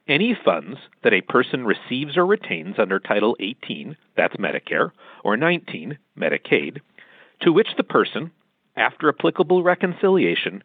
any 0.08 0.38
funds 0.44 0.78
that 1.02 1.12
a 1.12 1.20
person 1.20 1.64
receives 1.64 2.16
or 2.16 2.24
retains 2.26 2.76
under 2.78 3.00
Title 3.00 3.36
18, 3.40 3.96
that's 4.16 4.36
Medicare, 4.36 4.92
or 5.24 5.36
19, 5.36 5.98
Medicaid, 6.16 6.78
to 7.42 7.52
which 7.52 7.68
the 7.76 7.84
person, 7.84 8.30
after 8.76 9.08
applicable 9.08 9.62
reconciliation, 9.62 10.62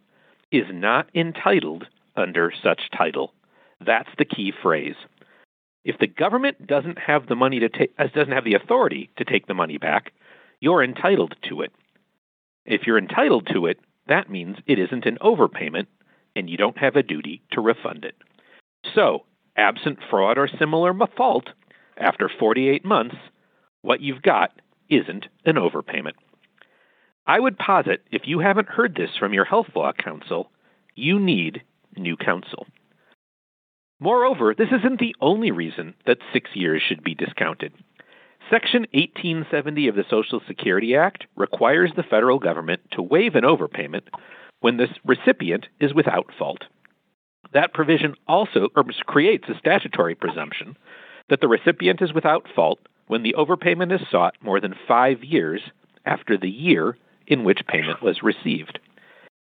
is 0.51 0.65
not 0.71 1.09
entitled 1.15 1.85
under 2.15 2.51
such 2.63 2.89
title. 2.95 3.33
That's 3.85 4.09
the 4.17 4.25
key 4.25 4.51
phrase. 4.61 4.95
If 5.83 5.97
the 5.97 6.07
government 6.07 6.67
doesn't 6.67 6.99
have 6.99 7.27
the 7.27 7.35
money 7.35 7.59
to 7.59 7.69
take, 7.69 7.93
uh, 7.97 8.07
doesn't 8.13 8.33
have 8.33 8.43
the 8.43 8.53
authority 8.53 9.09
to 9.17 9.25
take 9.25 9.47
the 9.47 9.53
money 9.53 9.77
back, 9.77 10.13
you're 10.59 10.83
entitled 10.83 11.35
to 11.49 11.61
it. 11.61 11.71
If 12.65 12.81
you're 12.85 12.99
entitled 12.99 13.47
to 13.53 13.65
it, 13.65 13.79
that 14.07 14.29
means 14.29 14.57
it 14.67 14.77
isn't 14.77 15.05
an 15.05 15.17
overpayment, 15.21 15.87
and 16.35 16.49
you 16.49 16.57
don't 16.57 16.77
have 16.77 16.95
a 16.95 17.03
duty 17.03 17.41
to 17.51 17.61
refund 17.61 18.05
it. 18.05 18.15
So, 18.93 19.25
absent 19.57 19.99
fraud 20.09 20.37
or 20.37 20.47
similar 20.47 20.93
fault, 21.17 21.49
after 21.97 22.29
48 22.29 22.85
months, 22.85 23.15
what 23.81 24.01
you've 24.01 24.21
got 24.21 24.51
isn't 24.89 25.27
an 25.45 25.55
overpayment. 25.55 26.13
I 27.27 27.39
would 27.39 27.57
posit 27.57 28.03
if 28.11 28.23
you 28.25 28.39
haven't 28.39 28.69
heard 28.69 28.95
this 28.95 29.11
from 29.17 29.33
your 29.33 29.45
health 29.45 29.67
law 29.75 29.91
counsel, 29.93 30.51
you 30.95 31.19
need 31.19 31.61
new 31.95 32.17
counsel. 32.17 32.67
Moreover, 33.99 34.55
this 34.57 34.69
isn't 34.71 34.99
the 34.99 35.15
only 35.21 35.51
reason 35.51 35.93
that 36.07 36.17
six 36.33 36.49
years 36.55 36.81
should 36.81 37.03
be 37.03 37.13
discounted. 37.13 37.73
Section 38.49 38.81
1870 38.93 39.87
of 39.87 39.95
the 39.95 40.03
Social 40.09 40.41
Security 40.47 40.95
Act 40.95 41.25
requires 41.35 41.91
the 41.95 42.03
federal 42.03 42.39
government 42.39 42.81
to 42.93 43.01
waive 43.01 43.35
an 43.35 43.43
overpayment 43.43 44.07
when 44.59 44.77
the 44.77 44.87
recipient 45.05 45.67
is 45.79 45.93
without 45.93 46.31
fault. 46.37 46.63
That 47.53 47.73
provision 47.73 48.15
also 48.27 48.69
creates 49.05 49.47
a 49.47 49.57
statutory 49.59 50.15
presumption 50.15 50.75
that 51.29 51.39
the 51.39 51.47
recipient 51.47 52.01
is 52.01 52.13
without 52.13 52.47
fault 52.55 52.79
when 53.07 53.23
the 53.23 53.35
overpayment 53.37 53.93
is 53.93 54.05
sought 54.09 54.35
more 54.41 54.59
than 54.59 54.73
five 54.87 55.23
years 55.23 55.61
after 56.05 56.37
the 56.37 56.49
year 56.49 56.97
in 57.31 57.45
which 57.45 57.65
payment 57.65 58.03
was 58.03 58.21
received. 58.21 58.77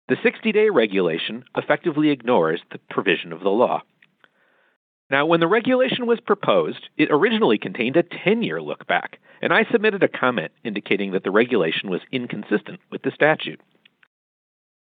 The 0.10 0.18
60 0.22 0.52
day 0.52 0.70
regulation 0.70 1.46
effectively 1.56 2.10
ignores 2.10 2.62
the 2.70 2.80
provision 2.90 3.32
of 3.32 3.40
the 3.40 3.50
law. 3.50 3.82
Now, 5.10 5.26
when 5.26 5.40
the 5.40 5.48
regulation 5.48 6.06
was 6.06 6.20
proposed, 6.20 6.90
it 6.98 7.10
originally 7.12 7.58
contained 7.58 7.96
a 7.96 8.04
10 8.04 8.44
year 8.44 8.62
look 8.62 8.86
back, 8.88 9.20
and 9.42 9.54
I 9.54 9.66
submitted 9.72 10.04
a 10.04 10.10
comment 10.10 10.52
indicating 10.66 11.14
that 11.14 11.24
the 11.24 11.32
regulation 11.32 11.90
was 11.90 12.02
inconsistent 12.12 12.82
with 12.92 13.04
the 13.04 13.12
statute. 13.12 13.62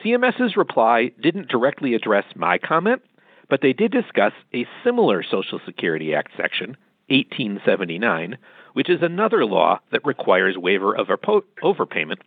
CMS's 0.03 0.57
reply 0.57 1.11
didn't 1.21 1.49
directly 1.49 1.93
address 1.93 2.25
my 2.35 2.57
comment, 2.57 3.03
but 3.49 3.61
they 3.61 3.73
did 3.73 3.91
discuss 3.91 4.33
a 4.53 4.65
similar 4.83 5.21
Social 5.23 5.59
Security 5.63 6.15
Act 6.15 6.31
section, 6.37 6.69
1879, 7.09 8.37
which 8.73 8.89
is 8.89 9.01
another 9.01 9.45
law 9.45 9.79
that 9.91 10.05
requires 10.05 10.57
waiver 10.57 10.95
of 10.95 11.07
overpayment 11.07 12.19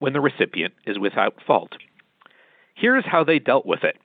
when 0.00 0.12
the 0.12 0.20
recipient 0.20 0.74
is 0.86 0.98
without 0.98 1.34
fault. 1.46 1.72
Here's 2.74 3.06
how 3.06 3.22
they 3.22 3.38
dealt 3.38 3.64
with 3.64 3.84
it. 3.84 3.96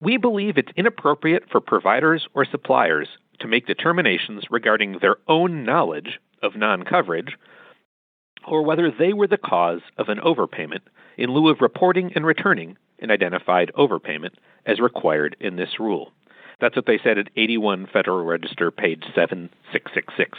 We 0.00 0.16
believe 0.16 0.56
it's 0.56 0.72
inappropriate 0.76 1.44
for 1.50 1.60
providers 1.60 2.26
or 2.32 2.46
suppliers 2.46 3.08
to 3.40 3.48
make 3.48 3.66
determinations 3.66 4.44
regarding 4.50 4.98
their 4.98 5.16
own 5.28 5.64
knowledge 5.64 6.18
of 6.42 6.56
non 6.56 6.84
coverage 6.84 7.36
or 8.46 8.64
whether 8.64 8.90
they 8.90 9.12
were 9.12 9.26
the 9.26 9.36
cause 9.36 9.80
of 9.98 10.08
an 10.08 10.18
overpayment 10.18 10.80
in 11.18 11.30
lieu 11.30 11.50
of 11.50 11.60
reporting 11.60 12.10
and 12.14 12.24
returning 12.24 12.78
an 13.00 13.10
identified 13.10 13.70
overpayment 13.76 14.34
as 14.64 14.80
required 14.80 15.36
in 15.40 15.56
this 15.56 15.78
rule. 15.78 16.12
That's 16.60 16.76
what 16.76 16.86
they 16.86 16.98
said 17.02 17.18
at 17.18 17.30
81 17.36 17.88
Federal 17.92 18.24
Register, 18.24 18.70
page 18.70 19.04
7666. 19.14 20.38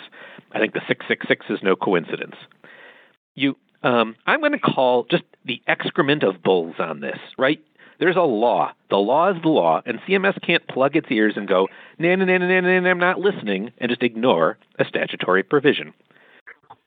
I 0.52 0.60
think 0.60 0.74
the 0.74 0.82
666 0.88 1.46
is 1.50 1.64
no 1.64 1.76
coincidence. 1.76 2.36
You 3.36 3.56
um, 3.84 4.16
I'm 4.26 4.40
going 4.40 4.52
to 4.52 4.60
call 4.60 5.06
just 5.10 5.24
the 5.46 5.62
excrement 5.68 6.24
of 6.24 6.44
bulls 6.44 6.76
on 6.80 7.00
this, 7.00 7.18
right? 7.38 7.62
There's 8.00 8.16
a 8.16 8.22
law. 8.22 8.72
The 8.90 8.98
law 8.98 9.32
is 9.32 9.42
the 9.42 9.50
law, 9.50 9.82
and 9.86 10.00
CMS 10.08 10.42
can't 10.42 10.68
plug 10.68 10.96
its 10.96 11.08
ears 11.12 11.34
and 11.36 11.48
go, 11.48 11.68
nah, 12.00 12.16
nah, 12.16 12.26
nah, 12.26 12.38
nah, 12.38 12.62
nah, 12.62 12.90
I'm 12.90 12.98
not 12.98 13.20
listening, 13.20 13.72
and 13.78 13.90
just 13.90 14.02
ignore 14.02 14.58
a 14.80 14.86
statutory 14.86 15.44
provision. 15.44 15.94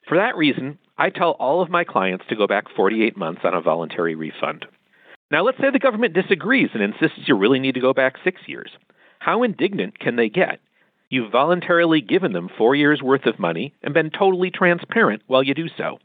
For 0.09 0.17
that 0.17 0.37
reason, 0.37 0.79
I 0.99 1.11
tell 1.11 1.31
all 1.33 1.63
of 1.63 1.71
my 1.71 1.85
clients 1.85 2.25
to 2.29 2.37
go 2.37 2.47
back 2.47 2.65
48 2.75 3.17
months 3.17 3.43
on 3.45 3.55
a 3.55 3.61
voluntary 3.61 4.15
refund. 4.15 4.67
Now, 5.31 5.43
let's 5.45 5.59
say 5.59 5.71
the 5.73 5.79
government 5.79 6.15
disagrees 6.15 6.71
and 6.75 6.83
insists 6.83 7.27
you 7.27 7.37
really 7.37 7.59
need 7.59 7.75
to 7.75 7.81
go 7.81 7.93
back 7.95 8.17
six 8.23 8.43
years. 8.47 8.71
How 9.19 9.43
indignant 9.43 9.99
can 9.99 10.17
they 10.17 10.29
get? 10.29 10.61
You've 11.09 11.33
voluntarily 11.33 12.01
given 12.01 12.33
them 12.33 12.51
four 12.59 12.75
years' 12.75 13.03
worth 13.03 13.27
of 13.27 13.39
money 13.39 13.73
and 13.83 13.95
been 13.95 14.11
totally 14.11 14.51
transparent 14.51 15.23
while 15.27 15.43
you 15.43 15.55
do 15.55 15.69
so. 15.79 15.99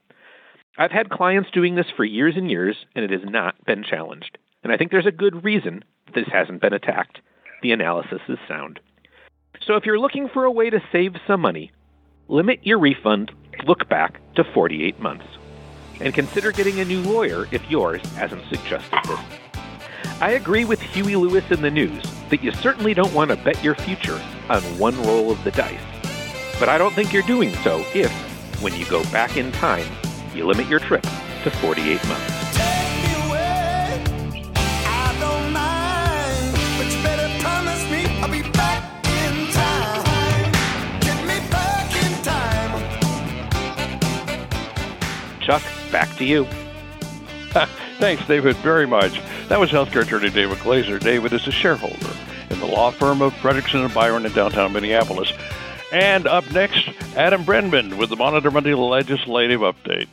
I've 0.80 0.92
had 0.92 1.10
clients 1.10 1.52
doing 1.52 1.76
this 1.76 1.88
for 1.98 2.06
years 2.06 2.36
and 2.38 2.50
years, 2.50 2.78
and 2.96 3.04
it 3.04 3.12
has 3.12 3.30
not 3.30 3.66
been 3.66 3.84
challenged. 3.84 4.38
And 4.64 4.72
I 4.72 4.78
think 4.78 4.92
there's 4.92 5.06
a 5.06 5.12
good 5.12 5.44
reason 5.44 5.84
this 6.16 6.28
hasn't 6.32 6.62
been 6.62 6.72
attacked. 6.72 7.20
The 7.62 7.74
analysis 7.74 8.22
is 8.30 8.40
sound. 8.48 8.80
So 9.68 9.76
if 9.76 9.86
you're 9.86 10.00
looking 10.00 10.30
for 10.30 10.46
a 10.46 10.52
way 10.52 10.70
to 10.70 10.82
save 10.90 11.16
some 11.28 11.42
money, 11.42 11.74
limit 12.30 12.62
your 12.64 12.80
refund 12.80 13.34
look 13.68 13.90
back 13.90 14.22
to 14.36 14.46
48 14.54 15.02
months. 15.02 15.26
And 16.00 16.14
consider 16.14 16.54
getting 16.54 16.80
a 16.80 16.86
new 16.86 17.02
lawyer 17.02 17.46
if 17.52 17.70
yours 17.70 18.02
hasn't 18.12 18.48
suggested 18.48 19.00
this. 19.04 19.20
I 20.22 20.32
agree 20.32 20.64
with 20.64 20.80
Huey 20.80 21.18
Lewis 21.18 21.44
and 21.50 21.62
the 21.62 21.70
News 21.70 22.02
that 22.30 22.42
you 22.42 22.54
certainly 22.54 22.94
don't 22.94 23.14
want 23.14 23.32
to 23.32 23.36
bet 23.36 23.62
your 23.62 23.76
future 23.76 24.22
on 24.48 24.62
one 24.80 24.98
roll 25.04 25.30
of 25.30 25.44
the 25.44 25.52
dice. 25.52 25.78
But 26.58 26.70
I 26.70 26.78
don't 26.78 26.94
think 26.94 27.12
you're 27.12 27.24
doing 27.24 27.54
so 27.66 27.84
if, 27.94 28.12
when 28.62 28.74
you 28.76 28.86
go 28.86 29.04
back 29.12 29.36
in 29.36 29.52
time, 29.52 29.86
you 30.40 30.46
limit 30.46 30.68
your 30.68 30.80
trip 30.80 31.02
to 31.44 31.52
48 31.52 32.08
months. 32.08 32.50
Chuck, 45.42 45.64
back 45.92 46.16
to 46.18 46.26
you. 46.26 46.46
Thanks, 47.98 48.26
David, 48.28 48.56
very 48.58 48.86
much. 48.86 49.20
That 49.50 49.60
was 49.60 49.72
healthcare 49.72 50.04
attorney 50.04 50.30
David 50.30 50.60
Glazer. 50.60 51.00
David 51.00 51.34
is 51.34 51.48
a 51.48 51.52
shareholder 51.52 52.16
in 52.50 52.60
the 52.60 52.68
law 52.68 52.92
firm 52.92 53.22
of 53.22 53.34
Fredrikson 53.34 53.84
and 53.84 53.94
Byron 53.94 54.26
in 54.26 54.32
downtown 54.32 54.72
Minneapolis. 54.72 55.34
And 55.92 56.28
up 56.28 56.50
next, 56.52 56.88
Adam 57.16 57.44
Brenman 57.44 57.98
with 57.98 58.10
the 58.10 58.16
Monitor 58.16 58.52
Monday 58.52 58.76
Legislative 58.76 59.62
Update. 59.62 60.08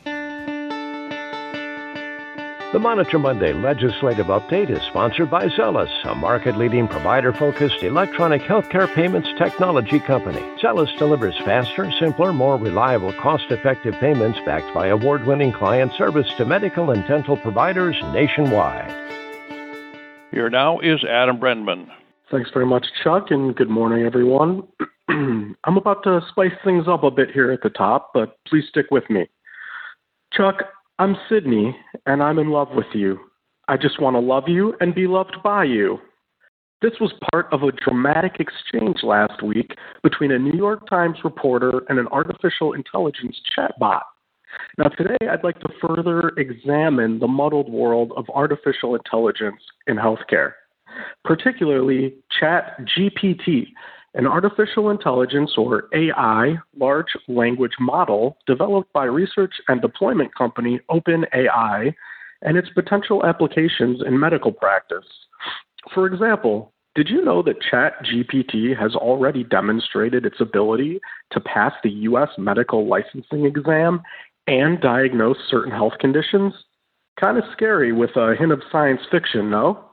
The 2.73 2.79
Monitor 2.79 3.17
Monday 3.17 3.53
Legislative 3.53 4.25
Update 4.25 4.69
is 4.69 4.81
sponsored 4.83 5.31
by 5.31 5.47
Zelis, 5.47 5.89
a 6.03 6.13
market 6.13 6.57
leading 6.57 6.85
provider 6.85 7.31
focused 7.31 7.81
electronic 7.81 8.41
healthcare 8.41 8.93
payments 8.93 9.29
technology 9.37 10.01
company. 10.01 10.41
Zelis 10.61 10.93
delivers 10.97 11.37
faster, 11.45 11.89
simpler, 11.93 12.33
more 12.33 12.57
reliable, 12.57 13.13
cost 13.13 13.45
effective 13.51 13.93
payments 14.01 14.37
backed 14.45 14.73
by 14.73 14.87
award 14.87 15.25
winning 15.25 15.53
client 15.53 15.93
service 15.97 16.27
to 16.35 16.43
medical 16.43 16.91
and 16.91 17.07
dental 17.07 17.37
providers 17.37 17.95
nationwide. 18.11 18.91
Here 20.31 20.49
now 20.49 20.79
is 20.79 21.05
Adam 21.05 21.39
Brenman. 21.39 21.89
Thanks 22.29 22.49
very 22.53 22.65
much, 22.65 22.85
Chuck, 23.01 23.31
and 23.31 23.55
good 23.55 23.69
morning, 23.69 24.05
everyone. 24.05 24.67
I'm 25.07 25.77
about 25.77 26.03
to 26.03 26.19
spice 26.31 26.51
things 26.65 26.85
up 26.85 27.03
a 27.05 27.11
bit 27.11 27.31
here 27.31 27.49
at 27.49 27.61
the 27.61 27.69
top, 27.69 28.11
but 28.13 28.37
please 28.45 28.65
stick 28.67 28.87
with 28.91 29.09
me. 29.09 29.29
Chuck, 30.33 30.63
I'm 30.99 31.15
Sydney, 31.29 31.77
and 32.07 32.23
I'm 32.23 32.39
in 32.39 32.49
love 32.49 32.69
with 32.73 32.87
you. 32.93 33.19
I 33.67 33.77
just 33.77 34.01
want 34.01 34.15
to 34.15 34.19
love 34.19 34.45
you 34.47 34.73
and 34.79 34.95
be 34.95 35.05
loved 35.05 35.37
by 35.43 35.63
you. 35.63 35.99
This 36.81 36.93
was 36.99 37.13
part 37.31 37.47
of 37.51 37.61
a 37.61 37.71
dramatic 37.71 38.37
exchange 38.39 39.03
last 39.03 39.43
week 39.43 39.75
between 40.01 40.31
a 40.31 40.39
New 40.39 40.57
York 40.57 40.89
Times 40.89 41.17
reporter 41.23 41.83
and 41.89 41.99
an 41.99 42.07
artificial 42.07 42.73
intelligence 42.73 43.39
chatbot. 43.55 44.01
Now, 44.79 44.87
today 44.89 45.17
I'd 45.29 45.43
like 45.43 45.59
to 45.59 45.69
further 45.79 46.29
examine 46.29 47.19
the 47.19 47.27
muddled 47.27 47.71
world 47.71 48.11
of 48.17 48.25
artificial 48.33 48.95
intelligence 48.95 49.61
in 49.85 49.97
healthcare, 49.97 50.53
particularly 51.23 52.15
ChatGPT, 52.41 53.67
an 54.17 54.25
artificial 54.25 54.89
intelligence 54.89 55.51
or 55.57 55.87
AI 55.93 56.55
large 56.75 57.15
language 57.27 57.75
model 57.79 58.37
developed 58.47 58.91
by 58.91 59.05
research 59.05 59.53
and 59.67 59.79
deployment 59.79 60.33
company 60.33 60.79
OpenAI 60.89 61.93
and 62.41 62.57
its 62.57 62.69
potential 62.69 63.23
applications 63.25 64.01
in 64.05 64.19
medical 64.19 64.51
practice. 64.51 65.05
For 65.93 66.07
example, 66.07 66.73
did 66.95 67.09
you 67.09 67.23
know 67.23 67.43
that 67.43 67.61
ChatGPT 67.61 68.75
has 68.75 68.95
already 68.95 69.43
demonstrated 69.43 70.25
its 70.25 70.41
ability 70.41 70.99
to 71.31 71.39
pass 71.39 71.73
the 71.83 71.91
US 71.91 72.29
medical 72.39 72.87
licensing 72.87 73.45
exam 73.45 74.01
and 74.47 74.81
diagnose 74.81 75.37
certain 75.47 75.71
health 75.71 75.93
conditions? 75.99 76.53
Kind 77.19 77.37
of 77.37 77.43
scary 77.51 77.93
with 77.93 78.15
a 78.15 78.35
hint 78.35 78.51
of 78.51 78.63
science 78.71 79.01
fiction, 79.11 79.51
no? 79.51 79.86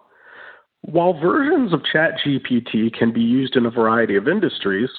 While 0.86 1.18
versions 1.18 1.72
of 1.72 1.80
ChatGPT 1.80 2.92
can 2.92 3.10
be 3.10 3.22
used 3.22 3.56
in 3.56 3.64
a 3.64 3.70
variety 3.70 4.16
of 4.16 4.28
industries, 4.28 4.90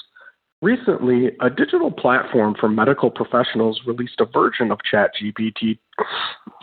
recently 0.63 1.31
a 1.41 1.49
digital 1.51 1.91
platform 1.91 2.55
for 2.59 2.67
medical 2.67 3.11
professionals 3.11 3.79
released 3.85 4.19
a 4.19 4.25
version 4.25 4.71
of 4.71 4.79
ChatGPT 4.91 5.77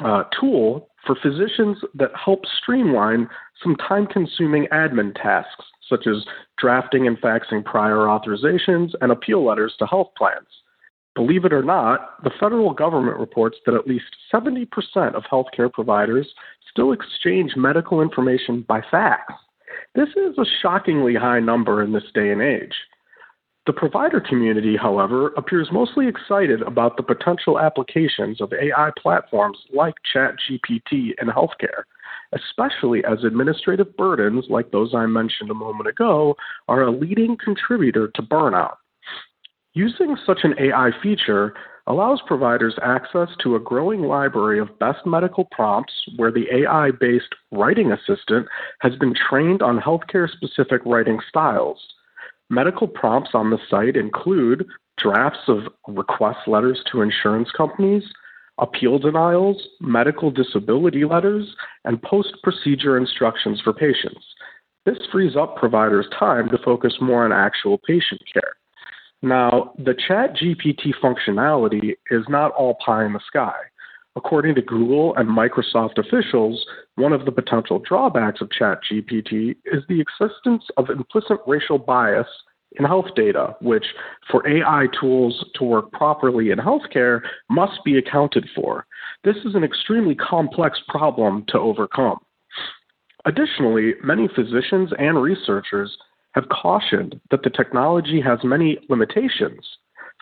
uh, 0.04 0.24
tool 0.38 0.88
for 1.06 1.14
physicians 1.22 1.78
that 1.94 2.10
help 2.16 2.40
streamline 2.60 3.28
some 3.62 3.76
time 3.76 4.08
consuming 4.08 4.66
admin 4.72 5.14
tasks, 5.14 5.66
such 5.88 6.08
as 6.08 6.24
drafting 6.58 7.06
and 7.06 7.16
faxing 7.20 7.64
prior 7.64 8.06
authorizations 8.06 8.90
and 9.00 9.12
appeal 9.12 9.46
letters 9.46 9.72
to 9.78 9.86
health 9.86 10.10
plans. 10.18 10.48
Believe 11.14 11.44
it 11.44 11.52
or 11.52 11.62
not, 11.62 12.20
the 12.24 12.32
federal 12.40 12.72
government 12.72 13.18
reports 13.18 13.58
that 13.66 13.74
at 13.76 13.86
least 13.86 14.06
70% 14.32 14.66
of 15.14 15.22
healthcare 15.30 15.72
providers 15.72 16.26
still 16.72 16.92
exchange 16.92 17.52
medical 17.56 18.00
information 18.00 18.64
by 18.66 18.80
fax. 18.90 19.32
This 19.94 20.08
is 20.10 20.36
a 20.38 20.44
shockingly 20.60 21.14
high 21.14 21.40
number 21.40 21.82
in 21.82 21.92
this 21.92 22.10
day 22.14 22.30
and 22.30 22.42
age. 22.42 22.74
The 23.64 23.72
provider 23.72 24.20
community, 24.20 24.76
however, 24.76 25.28
appears 25.36 25.68
mostly 25.70 26.08
excited 26.08 26.62
about 26.62 26.96
the 26.96 27.02
potential 27.04 27.60
applications 27.60 28.40
of 28.40 28.52
AI 28.52 28.90
platforms 29.00 29.58
like 29.72 29.94
ChatGPT 30.12 31.12
in 31.20 31.28
healthcare, 31.28 31.84
especially 32.32 33.04
as 33.04 33.22
administrative 33.22 33.96
burdens 33.96 34.46
like 34.48 34.72
those 34.72 34.94
I 34.94 35.06
mentioned 35.06 35.50
a 35.50 35.54
moment 35.54 35.88
ago 35.88 36.34
are 36.66 36.82
a 36.82 36.90
leading 36.90 37.36
contributor 37.36 38.08
to 38.16 38.22
burnout. 38.22 38.76
Using 39.74 40.16
such 40.26 40.40
an 40.42 40.54
AI 40.58 40.90
feature 41.00 41.54
allows 41.86 42.20
providers 42.26 42.74
access 42.82 43.28
to 43.42 43.56
a 43.56 43.60
growing 43.60 44.02
library 44.02 44.58
of 44.58 44.78
best 44.78 45.04
medical 45.04 45.46
prompts 45.50 45.92
where 46.16 46.30
the 46.30 46.46
AI 46.52 46.90
based 46.92 47.34
writing 47.50 47.92
assistant 47.92 48.46
has 48.80 48.94
been 48.96 49.14
trained 49.14 49.62
on 49.62 49.80
healthcare 49.80 50.30
specific 50.30 50.80
writing 50.86 51.18
styles. 51.28 51.80
Medical 52.50 52.86
prompts 52.86 53.30
on 53.34 53.50
the 53.50 53.58
site 53.68 53.96
include 53.96 54.66
drafts 54.98 55.48
of 55.48 55.60
request 55.88 56.38
letters 56.46 56.82
to 56.90 57.00
insurance 57.00 57.50
companies, 57.56 58.04
appeal 58.58 58.98
denials, 58.98 59.66
medical 59.80 60.30
disability 60.30 61.04
letters, 61.04 61.56
and 61.84 62.02
post 62.02 62.36
procedure 62.42 62.96
instructions 62.96 63.60
for 63.60 63.72
patients. 63.72 64.24
This 64.84 64.98
frees 65.10 65.36
up 65.36 65.56
providers' 65.56 66.06
time 66.18 66.48
to 66.50 66.58
focus 66.58 66.94
more 67.00 67.24
on 67.24 67.32
actual 67.32 67.78
patient 67.78 68.20
care. 68.32 68.54
Now, 69.22 69.72
the 69.78 69.94
Chat 69.94 70.36
GPT 70.36 70.92
functionality 71.02 71.94
is 72.10 72.24
not 72.28 72.50
all 72.52 72.76
pie 72.84 73.04
in 73.04 73.12
the 73.12 73.20
sky. 73.26 73.54
According 74.14 74.56
to 74.56 74.62
Google 74.62 75.14
and 75.16 75.28
Microsoft 75.28 75.96
officials, 75.96 76.66
one 76.96 77.12
of 77.12 77.24
the 77.24 77.32
potential 77.32 77.78
drawbacks 77.78 78.40
of 78.40 78.50
ChatGPT 78.50 79.56
is 79.64 79.82
the 79.88 80.00
existence 80.00 80.64
of 80.76 80.90
implicit 80.90 81.38
racial 81.46 81.78
bias 81.78 82.26
in 82.78 82.84
health 82.84 83.14
data, 83.14 83.54
which, 83.60 83.84
for 84.30 84.46
AI 84.46 84.86
tools 85.00 85.44
to 85.54 85.64
work 85.64 85.92
properly 85.92 86.50
in 86.50 86.58
healthcare, 86.58 87.20
must 87.48 87.82
be 87.84 87.98
accounted 87.98 88.48
for. 88.54 88.86
This 89.24 89.36
is 89.44 89.54
an 89.54 89.64
extremely 89.64 90.14
complex 90.14 90.78
problem 90.88 91.44
to 91.48 91.58
overcome. 91.58 92.18
Additionally, 93.24 93.94
many 94.02 94.28
physicians 94.28 94.90
and 94.98 95.22
researchers 95.22 95.96
have 96.32 96.48
cautioned 96.48 97.20
that 97.30 97.42
the 97.42 97.50
technology 97.50 98.20
has 98.20 98.38
many 98.42 98.78
limitations, 98.88 99.66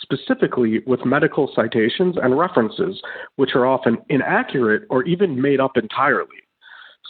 specifically 0.00 0.80
with 0.86 1.04
medical 1.04 1.50
citations 1.54 2.16
and 2.22 2.38
references, 2.38 3.00
which 3.36 3.54
are 3.54 3.66
often 3.66 3.98
inaccurate 4.08 4.82
or 4.90 5.04
even 5.04 5.40
made 5.40 5.60
up 5.60 5.76
entirely. 5.76 6.28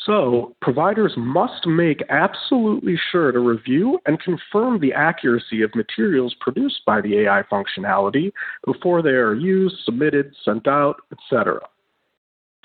So, 0.07 0.57
providers 0.63 1.13
must 1.17 1.67
make 1.67 2.03
absolutely 2.09 2.99
sure 3.11 3.33
to 3.33 3.39
review 3.39 3.99
and 4.07 4.19
confirm 4.21 4.81
the 4.81 4.95
accuracy 4.95 5.63
of 5.63 5.75
materials 5.75 6.35
produced 6.41 6.81
by 6.87 7.03
the 7.03 7.19
AI 7.19 7.43
functionality 7.53 8.33
before 8.65 9.03
they 9.03 9.11
are 9.11 9.35
used, 9.35 9.77
submitted, 9.85 10.35
sent 10.43 10.67
out, 10.67 10.97
etc. 11.13 11.61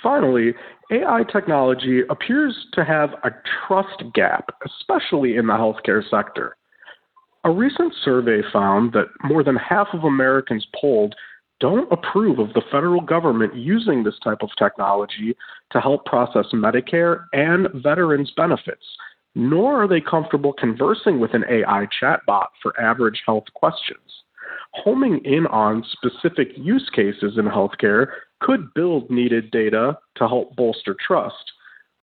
Finally, 0.06 0.54
AI 0.92 1.24
technology 1.32 2.02
appears 2.12 2.56
to 2.74 2.86
have 2.86 3.10
a 3.24 3.32
trust 3.68 4.04
gap, 4.14 4.52
especially 4.64 5.36
in 5.36 5.48
the 5.48 5.54
healthcare 5.54 6.08
sector. 6.12 6.58
A 7.44 7.50
recent 7.50 7.92
survey 8.04 8.42
found 8.54 8.94
that 8.94 9.08
more 9.24 9.44
than 9.44 9.56
half 9.56 9.88
of 9.94 10.04
Americans 10.04 10.64
polled 10.80 11.16
don't 11.60 11.92
approve 11.92 12.38
of 12.38 12.54
the 12.54 12.62
federal 12.72 13.02
government 13.02 13.56
using 13.56 14.04
this 14.04 14.20
type 14.24 14.44
of 14.44 14.50
technology 14.60 15.36
to 15.72 15.82
help 15.82 16.06
process 16.06 16.46
Medicare 16.54 17.26
and 17.34 17.68
veterans 17.82 18.32
benefits, 18.38 18.86
nor 19.34 19.82
are 19.82 19.88
they 19.88 20.02
comfortable 20.02 20.54
conversing 20.54 21.20
with 21.20 21.34
an 21.34 21.46
AI 21.50 21.88
chatbot 22.00 22.50
for 22.62 22.80
average 22.80 23.24
health 23.26 23.46
questions. 23.56 23.98
Homing 24.84 25.20
in 25.26 25.48
on 25.48 25.84
specific 25.94 26.50
use 26.56 26.92
cases 26.94 27.40
in 27.40 27.46
healthcare 27.46 28.08
could 28.42 28.74
build 28.74 29.10
needed 29.10 29.52
data 29.52 29.98
to 30.16 30.28
help 30.28 30.56
bolster 30.56 30.96
trust, 31.06 31.52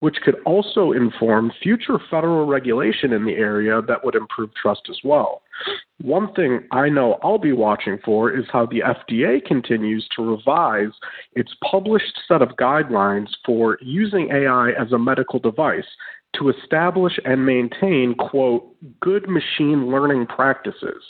which 0.00 0.16
could 0.24 0.36
also 0.46 0.92
inform 0.92 1.52
future 1.62 1.98
federal 2.10 2.46
regulation 2.46 3.12
in 3.12 3.24
the 3.24 3.34
area 3.34 3.82
that 3.82 4.04
would 4.04 4.14
improve 4.14 4.50
trust 4.54 4.82
as 4.88 4.98
well. 5.04 5.42
One 6.00 6.32
thing 6.32 6.60
I 6.72 6.88
know 6.88 7.18
I'll 7.22 7.38
be 7.38 7.52
watching 7.52 7.98
for 8.04 8.34
is 8.34 8.46
how 8.50 8.66
the 8.66 8.80
FDA 8.80 9.44
continues 9.44 10.08
to 10.16 10.24
revise 10.24 10.92
its 11.34 11.54
published 11.70 12.18
set 12.26 12.40
of 12.40 12.56
guidelines 12.56 13.28
for 13.44 13.78
using 13.82 14.30
AI 14.32 14.70
as 14.70 14.92
a 14.92 14.98
medical 14.98 15.38
device, 15.38 15.84
to 16.36 16.48
establish 16.48 17.18
and 17.24 17.44
maintain, 17.44 18.14
quote, 18.14 18.74
good 19.00 19.28
machine 19.28 19.90
learning 19.90 20.26
practices. 20.26 21.02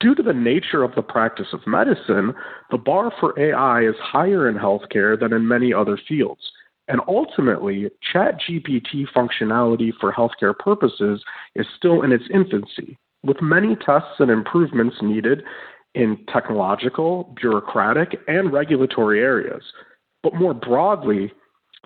Due 0.00 0.14
to 0.14 0.22
the 0.22 0.32
nature 0.32 0.82
of 0.82 0.94
the 0.94 1.02
practice 1.02 1.48
of 1.52 1.66
medicine, 1.66 2.32
the 2.70 2.78
bar 2.78 3.12
for 3.20 3.38
AI 3.38 3.82
is 3.82 3.94
higher 4.00 4.48
in 4.48 4.56
healthcare 4.56 5.18
than 5.18 5.32
in 5.32 5.46
many 5.46 5.74
other 5.74 5.98
fields. 6.08 6.40
And 6.88 7.02
ultimately, 7.06 7.90
ChatGPT 8.12 9.04
functionality 9.14 9.92
for 10.00 10.12
healthcare 10.12 10.58
purposes 10.58 11.22
is 11.54 11.66
still 11.76 12.02
in 12.02 12.12
its 12.12 12.24
infancy, 12.32 12.96
with 13.22 13.42
many 13.42 13.76
tests 13.76 14.18
and 14.18 14.30
improvements 14.30 14.96
needed 15.02 15.42
in 15.94 16.24
technological, 16.32 17.34
bureaucratic, 17.40 18.18
and 18.26 18.52
regulatory 18.52 19.20
areas. 19.20 19.62
But 20.22 20.34
more 20.34 20.54
broadly, 20.54 21.30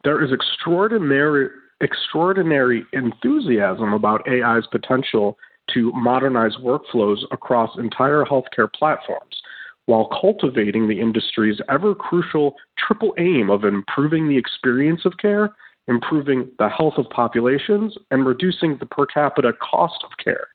there 0.05 0.23
is 0.25 0.31
extraordinary, 0.33 1.49
extraordinary 1.81 2.85
enthusiasm 2.93 3.93
about 3.93 4.27
AI's 4.29 4.67
potential 4.71 5.37
to 5.73 5.93
modernize 5.93 6.57
workflows 6.57 7.19
across 7.31 7.79
entire 7.79 8.25
healthcare 8.25 8.73
platforms 8.73 9.41
while 9.87 10.09
cultivating 10.21 10.89
the 10.89 11.01
industry's 11.01 11.61
ever 11.69 11.95
crucial 11.95 12.55
triple 12.79 13.15
aim 13.19 13.51
of 13.51 13.65
improving 13.65 14.29
the 14.29 14.37
experience 14.37 15.03
of 15.05 15.13
care, 15.19 15.55
improving 15.89 16.51
the 16.59 16.69
health 16.69 16.95
of 16.97 17.09
populations, 17.11 17.97
and 18.11 18.27
reducing 18.27 18.79
the 18.79 18.87
per 18.87 19.07
capita 19.07 19.53
cost 19.61 20.03
of 20.05 20.11
care. 20.23 20.49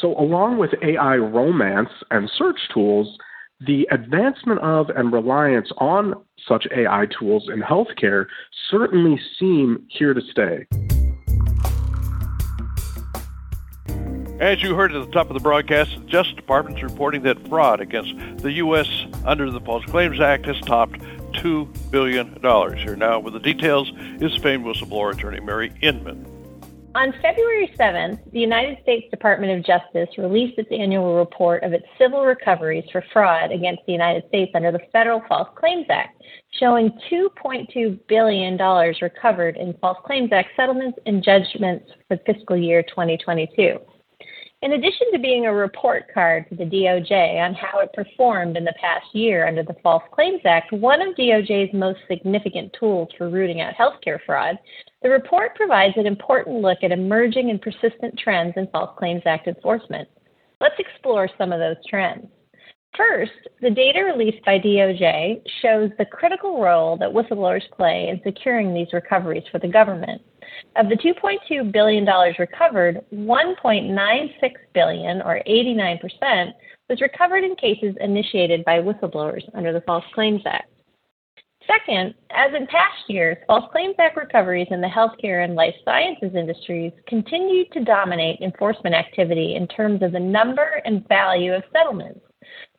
So, 0.00 0.18
along 0.18 0.58
with 0.58 0.70
AI 0.82 1.16
romance 1.16 1.90
and 2.10 2.30
search 2.36 2.58
tools, 2.72 3.18
the 3.60 3.88
advancement 3.90 4.60
of 4.60 4.90
and 4.90 5.12
reliance 5.12 5.70
on 5.78 6.14
such 6.46 6.66
AI 6.76 7.06
tools 7.18 7.48
in 7.52 7.62
healthcare 7.62 8.26
certainly 8.70 9.18
seem 9.38 9.86
here 9.88 10.12
to 10.12 10.20
stay. 10.30 10.66
As 14.40 14.60
you 14.60 14.74
heard 14.74 14.92
at 14.92 15.06
the 15.06 15.12
top 15.12 15.30
of 15.30 15.34
the 15.34 15.40
broadcast, 15.40 15.94
the 15.94 16.06
Justice 16.06 16.34
Department 16.34 16.76
is 16.78 16.82
reporting 16.82 17.22
that 17.22 17.46
fraud 17.48 17.80
against 17.80 18.14
the 18.38 18.50
U.S. 18.54 18.88
under 19.24 19.48
the 19.48 19.60
False 19.60 19.84
Claims 19.84 20.20
Act 20.20 20.46
has 20.46 20.60
topped 20.62 20.98
$2 21.34 21.92
billion. 21.92 22.26
Here 22.76 22.96
now 22.96 23.20
with 23.20 23.34
the 23.34 23.38
details 23.38 23.92
is 24.20 24.36
famed 24.38 24.64
whistleblower 24.64 25.14
attorney 25.14 25.38
Mary 25.38 25.72
Inman. 25.82 26.26
On 26.96 27.12
February 27.22 27.72
7th, 27.78 28.18
the 28.32 28.40
United 28.40 28.82
States 28.82 29.08
Department 29.12 29.56
of 29.56 29.64
Justice 29.64 30.08
released 30.18 30.58
its 30.58 30.70
annual 30.72 31.16
report 31.16 31.62
of 31.62 31.72
its 31.72 31.86
civil 31.96 32.24
recoveries 32.24 32.84
for 32.90 33.04
fraud 33.12 33.52
against 33.52 33.82
the 33.86 33.92
United 33.92 34.26
States 34.28 34.50
under 34.56 34.72
the 34.72 34.80
Federal 34.92 35.22
False 35.28 35.48
Claims 35.56 35.86
Act, 35.90 36.20
showing 36.58 36.90
$2.2 37.10 38.00
billion 38.08 38.56
recovered 39.00 39.56
in 39.56 39.74
False 39.80 39.98
Claims 40.04 40.32
Act 40.32 40.48
settlements 40.56 40.98
and 41.06 41.22
judgments 41.22 41.88
for 42.08 42.16
fiscal 42.26 42.56
year 42.56 42.82
2022. 42.82 43.78
In 44.62 44.72
addition 44.72 45.12
to 45.12 45.18
being 45.18 45.44
a 45.44 45.54
report 45.54 46.04
card 46.12 46.48
to 46.48 46.56
the 46.56 46.64
DOJ 46.64 47.38
on 47.38 47.52
how 47.54 47.80
it 47.80 47.92
performed 47.92 48.56
in 48.56 48.64
the 48.64 48.74
past 48.80 49.04
year 49.12 49.46
under 49.46 49.62
the 49.62 49.76
False 49.82 50.02
Claims 50.12 50.40
Act, 50.46 50.72
one 50.72 51.02
of 51.02 51.14
DOJ's 51.16 51.74
most 51.74 51.98
significant 52.08 52.74
tools 52.78 53.08
for 53.18 53.28
rooting 53.28 53.60
out 53.60 53.74
healthcare 53.74 54.18
fraud, 54.24 54.56
the 55.02 55.10
report 55.10 55.54
provides 55.54 55.94
an 55.96 56.06
important 56.06 56.62
look 56.62 56.78
at 56.82 56.92
emerging 56.92 57.50
and 57.50 57.60
persistent 57.60 58.18
trends 58.18 58.54
in 58.56 58.66
False 58.68 58.96
Claims 58.98 59.22
Act 59.26 59.48
enforcement. 59.48 60.08
Let's 60.60 60.78
explore 60.78 61.28
some 61.36 61.52
of 61.52 61.60
those 61.60 61.76
trends. 61.86 62.26
First, 62.96 63.32
the 63.60 63.70
data 63.70 64.04
released 64.04 64.44
by 64.46 64.58
DOJ 64.60 65.42
shows 65.60 65.90
the 65.98 66.06
critical 66.06 66.62
role 66.62 66.96
that 66.98 67.10
whistleblowers 67.10 67.68
play 67.76 68.08
in 68.08 68.20
securing 68.24 68.72
these 68.72 68.92
recoveries 68.92 69.44
for 69.50 69.58
the 69.58 69.68
government. 69.68 70.22
Of 70.76 70.88
the 70.88 70.96
$2.2 70.96 71.72
billion 71.72 72.04
recovered, 72.38 73.00
1.96 73.12 74.30
billion, 74.74 75.22
or 75.22 75.40
89%, 75.46 76.52
was 76.88 77.00
recovered 77.00 77.44
in 77.44 77.56
cases 77.56 77.94
initiated 78.00 78.64
by 78.64 78.80
whistleblowers 78.80 79.42
under 79.54 79.72
the 79.72 79.80
False 79.82 80.04
Claims 80.14 80.42
Act. 80.46 80.70
Second, 81.66 82.14
as 82.30 82.52
in 82.54 82.66
past 82.66 83.08
years, 83.08 83.38
False 83.46 83.64
Claims 83.72 83.94
Act 83.98 84.16
recoveries 84.16 84.68
in 84.70 84.82
the 84.82 84.86
healthcare 84.86 85.44
and 85.44 85.54
life 85.54 85.74
sciences 85.84 86.34
industries 86.34 86.92
continued 87.06 87.72
to 87.72 87.84
dominate 87.84 88.40
enforcement 88.40 88.94
activity 88.94 89.54
in 89.54 89.66
terms 89.68 90.02
of 90.02 90.12
the 90.12 90.20
number 90.20 90.82
and 90.84 91.08
value 91.08 91.54
of 91.54 91.62
settlements 91.72 92.20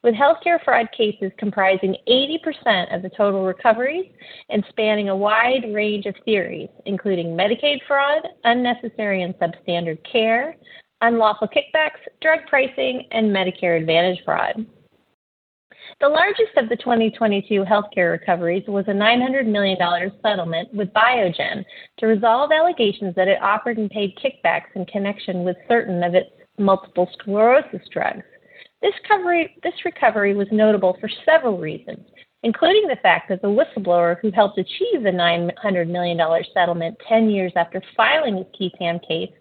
with 0.06 0.14
healthcare 0.14 0.64
fraud 0.64 0.88
cases 0.96 1.32
comprising 1.40 1.96
80% 2.08 2.96
of 2.96 3.02
the 3.02 3.10
total 3.10 3.44
recoveries 3.44 4.06
and 4.50 4.64
spanning 4.70 5.10
a 5.10 5.18
wide 5.18 5.66
range 5.74 6.06
of 6.06 6.14
theories, 6.24 6.70
including 6.86 7.36
Medicaid 7.36 7.80
fraud, 7.88 8.22
unnecessary 8.44 9.24
and 9.24 9.34
substandard 9.40 9.98
care, 10.10 10.56
unlawful 11.02 11.48
kickbacks, 11.48 11.98
drug 12.22 12.40
pricing, 12.48 13.08
and 13.12 13.36
Medicare 13.36 13.80
Advantage 13.80 14.24
fraud. 14.24 14.68
The 16.00 16.08
largest 16.08 16.56
of 16.58 16.70
the 16.70 16.76
2022 16.76 17.64
healthcare 17.64 18.12
recoveries 18.12 18.64
was 18.68 18.86
a 18.88 18.92
$900 18.92 19.48
million 19.48 19.78
settlement 20.22 20.72
with 20.72 20.94
Biogen 20.94 21.66
to 21.98 22.06
resolve 22.06 22.52
allegations 22.52 23.16
that 23.16 23.28
it 23.28 23.42
offered 23.42 23.80
and 23.80 23.90
paid 23.90 24.16
kickbacks 24.24 24.76
in 24.76 24.86
connection 24.86 25.44
with 25.44 25.58
certain 25.68 26.04
of 26.04 26.14
its 26.14 26.30
multiple 26.60 27.10
sclerosis 27.18 27.82
drugs. 27.92 28.24
This 28.82 28.94
recovery, 29.04 29.56
this 29.64 29.86
recovery 29.86 30.36
was 30.36 30.50
notable 30.52 30.98
for 31.00 31.10
several 31.26 31.58
reasons, 31.58 32.06
including 32.44 32.88
the 32.88 32.98
fact 33.02 33.30
that 33.30 33.42
the 33.42 33.48
whistleblower 33.48 34.18
who 34.22 34.30
helped 34.32 34.60
achieve 34.60 35.04
the 35.04 35.10
$900 35.10 35.90
million 35.90 36.20
settlement 36.54 36.98
10 37.08 37.30
years 37.30 37.54
after 37.56 37.82
filing 37.96 38.36
his 38.38 38.46
qui 38.56 38.72
tam 38.78 39.00
case 39.00 39.32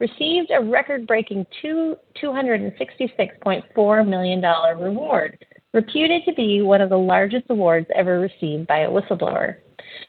received 0.00 0.50
a 0.50 0.60
record 0.60 1.06
breaking 1.06 1.46
$266.4 1.62 4.08
million 4.08 4.42
reward, 4.80 5.44
reputed 5.72 6.24
to 6.24 6.32
be 6.34 6.62
one 6.62 6.80
of 6.80 6.88
the 6.88 6.96
largest 6.96 7.44
awards 7.50 7.86
ever 7.94 8.18
received 8.20 8.66
by 8.66 8.78
a 8.80 8.90
whistleblower. 8.90 9.56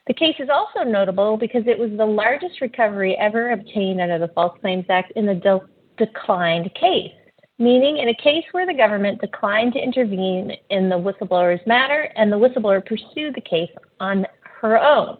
The 0.08 0.14
case 0.14 0.36
is 0.40 0.48
also 0.50 0.84
notable 0.88 1.36
because 1.38 1.68
it 1.68 1.78
was 1.78 1.92
the 1.98 2.06
largest 2.06 2.62
recovery 2.62 3.18
ever 3.20 3.52
obtained 3.52 4.00
under 4.00 4.20
the 4.20 4.32
False 4.34 4.58
Claims 4.62 4.86
Act 4.90 5.12
in 5.16 5.28
a 5.30 5.36
de- 5.36 5.60
declined 5.98 6.74
case 6.76 7.12
meaning 7.58 7.98
in 7.98 8.10
a 8.10 8.16
case 8.16 8.44
where 8.52 8.66
the 8.66 8.74
government 8.74 9.22
declined 9.22 9.74
to 9.74 9.80
intervene 9.80 10.52
in 10.70 10.90
the 10.90 10.96
whistleblower's 10.96 11.66
matter 11.66 12.12
and 12.16 12.32
the 12.32 12.38
whistleblower 12.38 12.86
pursued 12.86 13.34
the 13.36 13.42
case 13.42 13.72
on 14.00 14.26
her 14.62 14.78
own. 14.78 15.18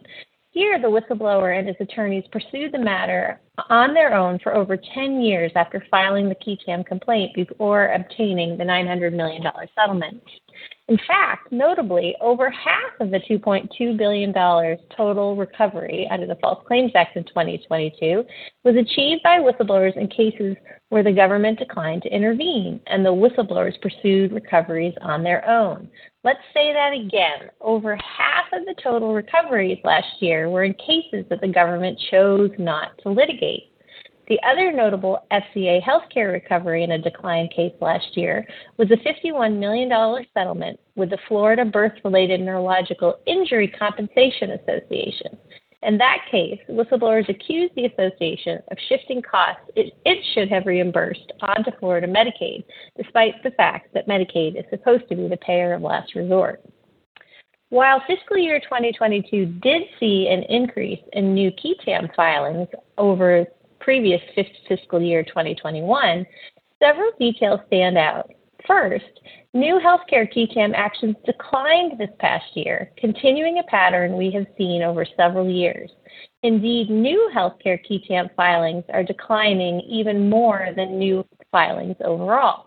Here, 0.50 0.80
the 0.80 0.88
whistleblower 0.88 1.58
and 1.58 1.68
his 1.68 1.76
attorneys 1.80 2.24
pursued 2.32 2.72
the 2.72 2.78
matter 2.78 3.40
on 3.68 3.92
their 3.92 4.14
own 4.14 4.38
for 4.38 4.54
over 4.54 4.76
10 4.94 5.20
years 5.20 5.52
after 5.54 5.84
filing 5.90 6.30
the 6.30 6.58
tam 6.64 6.82
complaint 6.82 7.34
before 7.34 7.92
obtaining 7.92 8.56
the 8.56 8.64
$900 8.64 9.12
million 9.12 9.42
settlement. 9.74 10.22
In 10.88 10.98
fact, 10.98 11.50
notably, 11.50 12.14
over 12.20 12.48
half 12.48 12.92
of 13.00 13.10
the 13.10 13.18
$2.2 13.18 13.96
billion 13.96 14.32
total 14.96 15.34
recovery 15.34 16.08
under 16.12 16.26
the 16.26 16.36
False 16.36 16.62
Claims 16.64 16.92
Act 16.94 17.16
in 17.16 17.24
2022 17.24 18.24
was 18.62 18.76
achieved 18.76 19.20
by 19.24 19.40
whistleblowers 19.40 19.96
in 19.96 20.06
cases 20.06 20.56
where 20.90 21.02
the 21.02 21.10
government 21.10 21.58
declined 21.58 22.02
to 22.02 22.14
intervene 22.14 22.80
and 22.86 23.04
the 23.04 23.12
whistleblowers 23.12 23.80
pursued 23.82 24.30
recoveries 24.30 24.94
on 25.02 25.24
their 25.24 25.48
own. 25.48 25.88
Let's 26.22 26.38
say 26.54 26.72
that 26.72 26.92
again. 26.92 27.50
Over 27.60 27.96
half 27.96 28.46
of 28.52 28.64
the 28.64 28.74
total 28.80 29.12
recoveries 29.12 29.78
last 29.82 30.06
year 30.20 30.48
were 30.48 30.62
in 30.62 30.74
cases 30.74 31.24
that 31.30 31.40
the 31.40 31.48
government 31.48 31.98
chose 32.12 32.50
not 32.58 32.96
to 33.02 33.08
litigate. 33.08 33.72
The 34.28 34.40
other 34.42 34.72
notable 34.72 35.24
FCA 35.30 35.80
healthcare 35.80 36.32
recovery 36.32 36.82
in 36.82 36.90
a 36.90 36.98
decline 36.98 37.48
case 37.48 37.74
last 37.80 38.16
year 38.16 38.44
was 38.76 38.90
a 38.90 38.96
$51 38.96 39.56
million 39.56 39.88
settlement 40.34 40.80
with 40.96 41.10
the 41.10 41.18
Florida 41.28 41.64
Birth 41.64 41.92
Related 42.04 42.40
Neurological 42.40 43.20
Injury 43.26 43.68
Compensation 43.68 44.50
Association. 44.52 45.38
In 45.82 45.96
that 45.98 46.26
case, 46.28 46.58
whistleblowers 46.68 47.28
accused 47.28 47.74
the 47.76 47.84
association 47.84 48.58
of 48.72 48.78
shifting 48.88 49.22
costs 49.22 49.62
it, 49.76 49.92
it, 50.04 50.18
should 50.34 50.48
have 50.48 50.66
reimbursed 50.66 51.32
onto 51.40 51.70
Florida 51.78 52.08
Medicaid, 52.08 52.64
despite 52.96 53.40
the 53.44 53.52
fact 53.52 53.94
that 53.94 54.08
Medicaid 54.08 54.58
is 54.58 54.64
supposed 54.70 55.08
to 55.08 55.14
be 55.14 55.28
the 55.28 55.36
payer 55.36 55.74
of 55.74 55.82
last 55.82 56.16
resort. 56.16 56.60
While 57.68 58.02
fiscal 58.06 58.38
year 58.38 58.58
2022 58.60 59.46
did 59.60 59.82
see 60.00 60.28
an 60.28 60.44
increase 60.44 61.02
in 61.12 61.34
new 61.34 61.50
qui 61.52 61.76
tam 61.84 62.08
filings 62.16 62.68
over 62.96 63.44
previous 63.80 64.20
fiscal 64.68 65.00
year 65.00 65.22
2021, 65.22 66.26
several 66.82 67.10
details 67.18 67.60
stand 67.66 67.96
out. 67.96 68.30
First, 68.66 69.20
new 69.54 69.78
healthcare 69.78 70.28
tam 70.52 70.74
actions 70.74 71.16
declined 71.24 71.98
this 71.98 72.10
past 72.18 72.44
year, 72.54 72.90
continuing 72.96 73.58
a 73.58 73.62
pattern 73.64 74.16
we 74.16 74.30
have 74.32 74.46
seen 74.58 74.82
over 74.82 75.06
several 75.16 75.48
years. 75.48 75.90
Indeed, 76.42 76.90
new 76.90 77.30
healthcare 77.34 77.78
tam 78.06 78.28
filings 78.36 78.84
are 78.92 79.02
declining 79.02 79.80
even 79.80 80.28
more 80.28 80.68
than 80.76 80.98
new 80.98 81.24
filings 81.52 81.96
overall. 82.04 82.65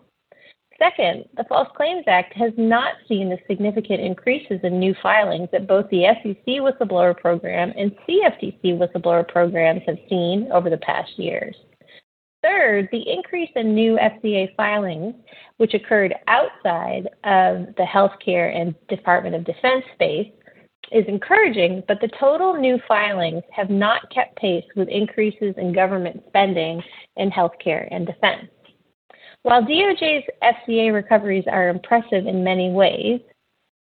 Second, 0.82 1.26
the 1.36 1.44
False 1.44 1.68
Claims 1.76 2.04
Act 2.06 2.32
has 2.34 2.52
not 2.56 2.94
seen 3.06 3.28
the 3.28 3.38
significant 3.46 4.00
increases 4.00 4.60
in 4.62 4.78
new 4.78 4.94
filings 5.02 5.48
that 5.52 5.66
both 5.66 5.88
the 5.90 6.04
SEC 6.22 6.46
whistleblower 6.46 7.14
program 7.16 7.72
and 7.76 7.92
CFTC 8.08 8.78
whistleblower 8.78 9.28
programs 9.28 9.82
have 9.86 9.98
seen 10.08 10.48
over 10.52 10.70
the 10.70 10.78
past 10.78 11.18
years. 11.18 11.54
Third, 12.42 12.88
the 12.92 13.10
increase 13.10 13.50
in 13.56 13.74
new 13.74 13.98
FCA 13.98 14.54
filings, 14.56 15.14
which 15.58 15.74
occurred 15.74 16.14
outside 16.26 17.08
of 17.24 17.74
the 17.76 17.86
healthcare 17.86 18.56
and 18.56 18.74
Department 18.88 19.34
of 19.34 19.44
Defense 19.44 19.84
space, 19.92 20.32
is 20.92 21.04
encouraging, 21.06 21.82
but 21.86 22.00
the 22.00 22.10
total 22.18 22.54
new 22.54 22.78
filings 22.88 23.42
have 23.52 23.68
not 23.68 24.10
kept 24.10 24.36
pace 24.36 24.64
with 24.74 24.88
increases 24.88 25.54
in 25.58 25.74
government 25.74 26.22
spending 26.28 26.82
in 27.16 27.30
healthcare 27.30 27.86
and 27.90 28.06
defense. 28.06 28.48
While 29.42 29.62
DOJ's 29.62 30.26
FCA 30.42 30.92
recoveries 30.92 31.44
are 31.46 31.70
impressive 31.70 32.26
in 32.26 32.44
many 32.44 32.70
ways, 32.70 33.20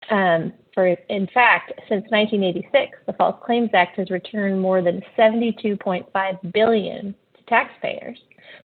um, 0.09 0.53
for 0.73 0.87
in 0.87 1.27
fact, 1.33 1.73
since 1.89 2.05
1986, 2.09 2.97
the 3.05 3.13
False 3.13 3.35
Claims 3.45 3.69
Act 3.73 3.97
has 3.97 4.09
returned 4.09 4.61
more 4.61 4.81
than 4.81 5.01
72.5 5.17 6.53
billion 6.53 7.13
to 7.35 7.43
taxpayers. 7.47 8.17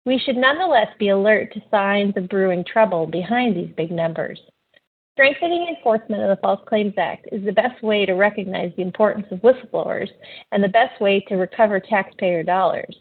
We 0.04 0.18
should 0.18 0.36
nonetheless 0.36 0.88
be 0.98 1.08
alert 1.08 1.52
to 1.54 1.62
signs 1.70 2.14
of 2.16 2.28
brewing 2.28 2.64
trouble 2.64 3.06
behind 3.06 3.56
these 3.56 3.74
big 3.76 3.90
numbers. 3.90 4.40
Strengthening 5.14 5.68
enforcement 5.68 6.22
of 6.22 6.28
the 6.28 6.40
False 6.42 6.60
Claims 6.66 6.94
Act 6.98 7.28
is 7.32 7.44
the 7.44 7.52
best 7.52 7.82
way 7.82 8.04
to 8.04 8.14
recognize 8.14 8.72
the 8.76 8.82
importance 8.82 9.26
of 9.30 9.38
whistleblowers 9.40 10.08
and 10.52 10.62
the 10.62 10.68
best 10.68 11.00
way 11.00 11.20
to 11.28 11.36
recover 11.36 11.80
taxpayer 11.80 12.42
dollars. 12.42 12.94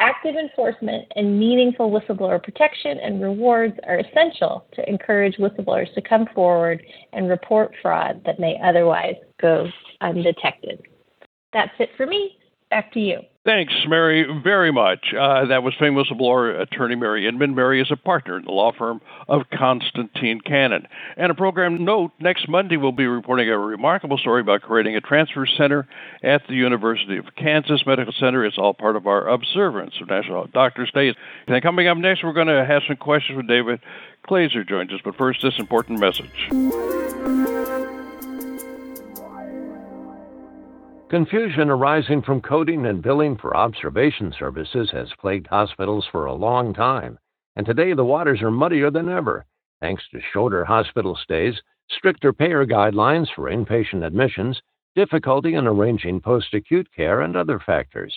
Active 0.00 0.36
enforcement 0.36 1.10
and 1.16 1.38
meaningful 1.38 1.90
whistleblower 1.90 2.42
protection 2.42 2.98
and 2.98 3.20
rewards 3.20 3.74
are 3.86 3.98
essential 3.98 4.66
to 4.74 4.88
encourage 4.88 5.36
whistleblowers 5.38 5.92
to 5.94 6.02
come 6.02 6.26
forward 6.34 6.82
and 7.12 7.28
report 7.28 7.72
fraud 7.82 8.22
that 8.24 8.38
may 8.38 8.56
otherwise 8.62 9.16
go 9.40 9.66
undetected. 10.00 10.80
That's 11.52 11.72
it 11.80 11.90
for 11.96 12.06
me. 12.06 12.36
Back 12.70 12.92
to 12.92 13.00
you. 13.00 13.20
Thanks, 13.48 13.72
Mary, 13.88 14.26
very 14.44 14.70
much. 14.70 15.14
Uh, 15.18 15.46
that 15.46 15.62
was 15.62 15.72
famous 15.80 16.08
whistleblower 16.08 16.60
attorney 16.60 16.96
Mary 16.96 17.26
Inman. 17.26 17.54
Mary 17.54 17.80
is 17.80 17.90
a 17.90 17.96
partner 17.96 18.36
in 18.36 18.44
the 18.44 18.50
law 18.50 18.72
firm 18.76 19.00
of 19.26 19.44
Constantine 19.50 20.42
Cannon. 20.42 20.86
And 21.16 21.30
a 21.30 21.34
program 21.34 21.82
note 21.82 22.10
next 22.20 22.46
Monday, 22.46 22.76
we'll 22.76 22.92
be 22.92 23.06
reporting 23.06 23.48
a 23.48 23.56
remarkable 23.56 24.18
story 24.18 24.42
about 24.42 24.60
creating 24.60 24.96
a 24.96 25.00
transfer 25.00 25.46
center 25.46 25.88
at 26.22 26.42
the 26.46 26.56
University 26.56 27.16
of 27.16 27.24
Kansas 27.36 27.86
Medical 27.86 28.12
Center. 28.12 28.44
It's 28.44 28.58
all 28.58 28.74
part 28.74 28.96
of 28.96 29.06
our 29.06 29.26
observance 29.26 29.94
of 30.02 30.10
National 30.10 30.46
Doctors 30.48 30.90
Day. 30.92 31.14
And 31.46 31.62
coming 31.62 31.88
up 31.88 31.96
next, 31.96 32.22
we're 32.22 32.34
going 32.34 32.48
to 32.48 32.66
have 32.66 32.82
some 32.86 32.96
questions 32.96 33.38
with 33.38 33.48
David 33.48 33.80
Glazer 34.28 34.68
joins 34.68 34.92
us. 34.92 35.00
But 35.02 35.16
first, 35.16 35.40
this 35.40 35.58
important 35.58 36.00
message. 36.00 37.47
Confusion 41.08 41.70
arising 41.70 42.20
from 42.20 42.42
coding 42.42 42.84
and 42.84 43.00
billing 43.00 43.34
for 43.34 43.56
observation 43.56 44.30
services 44.38 44.90
has 44.90 45.10
plagued 45.18 45.46
hospitals 45.46 46.06
for 46.12 46.26
a 46.26 46.34
long 46.34 46.74
time, 46.74 47.18
and 47.56 47.64
today 47.64 47.94
the 47.94 48.04
waters 48.04 48.42
are 48.42 48.50
muddier 48.50 48.90
than 48.90 49.08
ever, 49.08 49.46
thanks 49.80 50.06
to 50.10 50.20
shorter 50.34 50.66
hospital 50.66 51.16
stays, 51.16 51.62
stricter 51.88 52.30
payer 52.30 52.66
guidelines 52.66 53.26
for 53.34 53.50
inpatient 53.50 54.04
admissions, 54.04 54.60
difficulty 54.94 55.54
in 55.54 55.66
arranging 55.66 56.20
post 56.20 56.52
acute 56.52 56.86
care, 56.94 57.22
and 57.22 57.36
other 57.36 57.58
factors. 57.58 58.14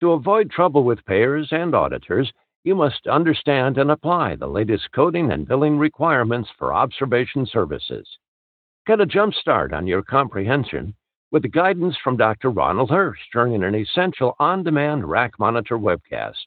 To 0.00 0.10
avoid 0.10 0.50
trouble 0.50 0.82
with 0.82 1.06
payers 1.06 1.46
and 1.52 1.76
auditors, 1.76 2.32
you 2.64 2.74
must 2.74 3.06
understand 3.06 3.78
and 3.78 3.92
apply 3.92 4.34
the 4.34 4.48
latest 4.48 4.90
coding 4.92 5.30
and 5.30 5.46
billing 5.46 5.78
requirements 5.78 6.50
for 6.58 6.74
observation 6.74 7.46
services. 7.46 8.18
Get 8.84 9.00
a 9.00 9.06
jump 9.06 9.32
start 9.34 9.72
on 9.72 9.86
your 9.86 10.02
comprehension 10.02 10.92
with 11.36 11.42
the 11.42 11.48
guidance 11.50 11.94
from 12.02 12.16
Dr. 12.16 12.48
Ronald 12.48 12.88
Hirsch 12.88 13.18
during 13.30 13.62
an 13.62 13.74
essential 13.74 14.34
on 14.38 14.62
demand 14.62 15.06
RAC 15.06 15.38
Monitor 15.38 15.76
webcast. 15.76 16.46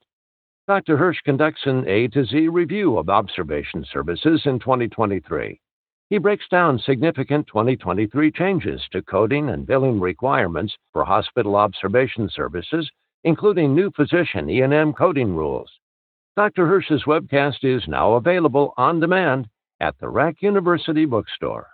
Dr. 0.67 0.97
Hirsch 0.97 1.19
conducts 1.23 1.61
an 1.65 1.87
A 1.87 2.07
to 2.07 2.25
Z 2.25 2.47
review 2.47 2.97
of 2.97 3.07
observation 3.07 3.85
services 3.93 4.41
in 4.45 4.57
2023. 4.57 5.61
He 6.09 6.17
breaks 6.17 6.45
down 6.49 6.79
significant 6.79 7.45
2023 7.45 8.31
changes 8.31 8.81
to 8.91 9.03
coding 9.03 9.49
and 9.49 9.67
billing 9.67 9.99
requirements 9.99 10.75
for 10.91 11.05
hospital 11.05 11.55
observation 11.55 12.27
services, 12.33 12.89
including 13.23 13.75
new 13.75 13.91
physician 13.91 14.49
E&M 14.49 14.93
coding 14.93 15.35
rules. 15.35 15.69
Dr. 16.35 16.65
Hirsch's 16.65 17.03
webcast 17.03 17.57
is 17.61 17.87
now 17.87 18.13
available 18.13 18.73
on 18.75 18.99
demand 18.99 19.49
at 19.81 19.93
the 19.99 20.09
RAC 20.09 20.41
University 20.41 21.05
Bookstore. 21.05 21.67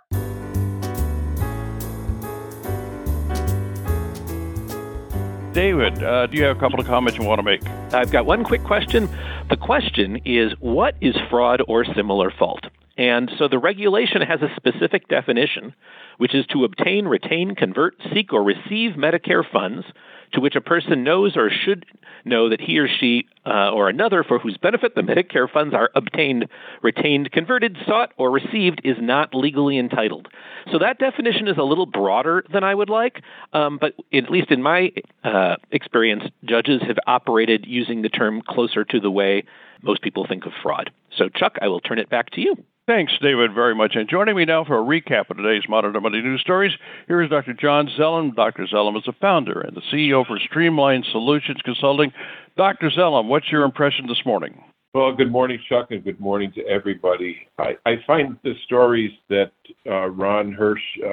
David, 5.56 6.02
uh, 6.02 6.26
do 6.26 6.36
you 6.36 6.44
have 6.44 6.54
a 6.54 6.60
couple 6.60 6.78
of 6.78 6.86
comments 6.86 7.18
you 7.18 7.24
want 7.24 7.38
to 7.38 7.42
make? 7.42 7.66
I've 7.94 8.10
got 8.10 8.26
one 8.26 8.44
quick 8.44 8.62
question. 8.62 9.08
The 9.48 9.56
question 9.56 10.20
is 10.26 10.52
what 10.60 10.96
is 11.00 11.16
fraud 11.30 11.62
or 11.66 11.82
similar 11.94 12.30
fault? 12.30 12.66
And 12.98 13.32
so 13.38 13.48
the 13.48 13.58
regulation 13.58 14.20
has 14.20 14.42
a 14.42 14.54
specific 14.54 15.08
definition, 15.08 15.74
which 16.18 16.34
is 16.34 16.44
to 16.48 16.64
obtain, 16.64 17.06
retain, 17.06 17.54
convert, 17.54 17.94
seek, 18.12 18.34
or 18.34 18.42
receive 18.42 18.96
Medicare 18.98 19.50
funds 19.50 19.86
to 20.32 20.40
which 20.40 20.56
a 20.56 20.60
person 20.60 21.04
knows 21.04 21.36
or 21.36 21.50
should 21.50 21.86
know 22.24 22.48
that 22.48 22.60
he 22.60 22.78
or 22.78 22.88
she 22.88 23.26
uh, 23.46 23.70
or 23.70 23.88
another 23.88 24.24
for 24.24 24.38
whose 24.38 24.56
benefit 24.56 24.94
the 24.94 25.00
Medicare 25.00 25.50
funds 25.50 25.74
are 25.74 25.90
obtained, 25.94 26.48
retained, 26.82 27.30
converted, 27.30 27.76
sought, 27.86 28.12
or 28.16 28.30
received 28.30 28.80
is 28.84 28.96
not 29.00 29.34
legally 29.34 29.78
entitled. 29.78 30.28
So 30.72 30.78
that 30.78 30.98
definition 30.98 31.46
is 31.46 31.56
a 31.56 31.62
little 31.62 31.86
broader 31.86 32.44
than 32.52 32.64
I 32.64 32.74
would 32.74 32.90
like, 32.90 33.22
um, 33.52 33.78
but 33.80 33.94
at 34.12 34.30
least 34.30 34.50
in 34.50 34.62
my 34.62 34.92
uh, 35.22 35.56
experience, 35.70 36.24
judges 36.44 36.82
have 36.82 36.98
operated 37.06 37.64
using 37.66 38.02
the 38.02 38.08
term 38.08 38.42
closer 38.42 38.84
to 38.84 39.00
the 39.00 39.10
way 39.10 39.44
most 39.82 40.02
people 40.02 40.26
think 40.26 40.46
of 40.46 40.52
fraud. 40.62 40.90
So, 41.16 41.28
Chuck, 41.28 41.56
I 41.62 41.68
will 41.68 41.80
turn 41.80 41.98
it 41.98 42.10
back 42.10 42.30
to 42.30 42.40
you. 42.40 42.56
Thanks, 42.86 43.12
David, 43.20 43.52
very 43.52 43.74
much. 43.74 43.96
And 43.96 44.08
joining 44.08 44.36
me 44.36 44.44
now 44.44 44.64
for 44.64 44.78
a 44.78 44.84
recap 44.84 45.28
of 45.28 45.38
today's 45.38 45.68
Monitor 45.68 46.00
Monday 46.00 46.22
news 46.22 46.40
stories, 46.40 46.70
here 47.08 47.20
is 47.20 47.28
Dr. 47.28 47.52
John 47.52 47.88
Zelem. 47.98 48.32
Dr. 48.36 48.64
Zelem 48.72 48.96
is 48.96 49.02
the 49.04 49.12
founder 49.20 49.60
and 49.60 49.76
the 49.76 49.80
CEO 49.92 50.24
for 50.24 50.38
Streamline 50.38 51.02
Solutions 51.10 51.58
Consulting. 51.64 52.12
Dr. 52.56 52.90
Zelem, 52.90 53.26
what's 53.26 53.50
your 53.50 53.64
impression 53.64 54.06
this 54.06 54.24
morning? 54.24 54.62
Well, 54.94 55.12
good 55.12 55.32
morning, 55.32 55.58
Chuck, 55.68 55.88
and 55.90 56.04
good 56.04 56.20
morning 56.20 56.52
to 56.52 56.64
everybody. 56.68 57.48
I, 57.58 57.72
I 57.84 57.96
find 58.06 58.38
the 58.44 58.54
stories 58.66 59.10
that 59.30 59.50
uh, 59.84 60.06
Ron 60.10 60.52
Hirsch 60.52 60.78
uh, 61.04 61.08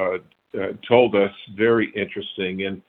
uh, 0.55 0.67
told 0.87 1.15
us 1.15 1.31
very 1.57 1.91
interesting. 1.95 2.67
And 2.67 2.83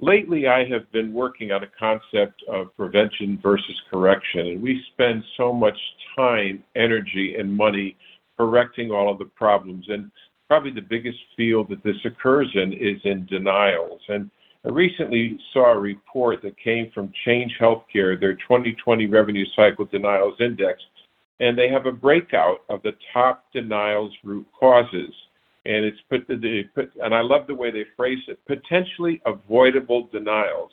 lately, 0.00 0.46
I 0.46 0.64
have 0.70 0.90
been 0.90 1.12
working 1.12 1.52
on 1.52 1.64
a 1.64 1.68
concept 1.78 2.42
of 2.48 2.74
prevention 2.78 3.38
versus 3.42 3.78
correction. 3.90 4.46
And 4.46 4.62
we 4.62 4.82
spend 4.94 5.22
so 5.36 5.52
much 5.52 5.76
time, 6.16 6.64
energy, 6.76 7.36
and 7.38 7.54
money 7.54 7.94
correcting 8.42 8.90
all 8.90 9.10
of 9.10 9.18
the 9.18 9.24
problems. 9.24 9.86
And 9.88 10.10
probably 10.48 10.72
the 10.72 10.80
biggest 10.80 11.18
field 11.36 11.68
that 11.70 11.82
this 11.82 11.96
occurs 12.04 12.50
in 12.54 12.72
is 12.72 13.00
in 13.04 13.24
denials. 13.26 14.00
And 14.08 14.30
I 14.64 14.68
recently 14.68 15.38
saw 15.52 15.72
a 15.72 15.78
report 15.78 16.42
that 16.42 16.58
came 16.58 16.90
from 16.92 17.12
Change 17.24 17.52
Healthcare, 17.60 18.18
their 18.18 18.34
2020 18.34 19.06
Revenue 19.06 19.46
Cycle 19.56 19.86
Denials 19.86 20.34
Index, 20.40 20.82
and 21.40 21.56
they 21.56 21.68
have 21.68 21.86
a 21.86 21.92
breakout 21.92 22.58
of 22.68 22.82
the 22.82 22.92
top 23.12 23.44
denials 23.52 24.12
root 24.24 24.46
causes. 24.58 25.12
And 25.64 25.84
it's 25.84 25.98
put, 26.10 26.26
the, 26.26 26.64
put 26.74 26.90
and 27.02 27.14
I 27.14 27.20
love 27.20 27.46
the 27.46 27.54
way 27.54 27.70
they 27.70 27.84
phrase 27.96 28.18
it, 28.26 28.38
potentially 28.46 29.22
avoidable 29.24 30.08
denials, 30.12 30.70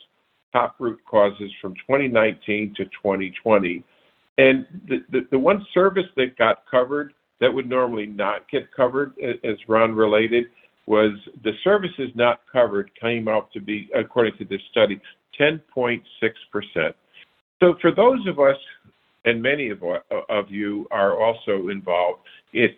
top 0.52 0.74
root 0.78 0.98
causes 1.08 1.50
from 1.60 1.74
2019 1.74 2.74
to 2.76 2.84
2020. 2.84 3.84
And 4.38 4.66
the, 4.88 5.04
the, 5.10 5.20
the 5.30 5.38
one 5.38 5.64
service 5.72 6.06
that 6.16 6.36
got 6.36 6.64
covered 6.70 7.12
that 7.40 7.52
would 7.52 7.68
normally 7.68 8.06
not 8.06 8.48
get 8.50 8.72
covered, 8.74 9.14
as 9.20 9.56
Ron 9.68 9.94
related, 9.94 10.46
was 10.86 11.12
the 11.44 11.52
services 11.62 12.10
not 12.14 12.40
covered 12.50 12.90
came 13.00 13.28
out 13.28 13.52
to 13.52 13.60
be, 13.60 13.88
according 13.94 14.36
to 14.38 14.44
this 14.44 14.60
study, 14.70 15.00
10.6%. 15.40 16.02
So 17.60 17.74
for 17.80 17.92
those 17.94 18.26
of 18.26 18.38
us, 18.38 18.56
and 19.24 19.42
many 19.42 19.70
of, 19.70 19.82
of 20.28 20.50
you 20.50 20.86
are 20.90 21.20
also 21.22 21.68
involved 21.68 22.20
in, 22.52 22.68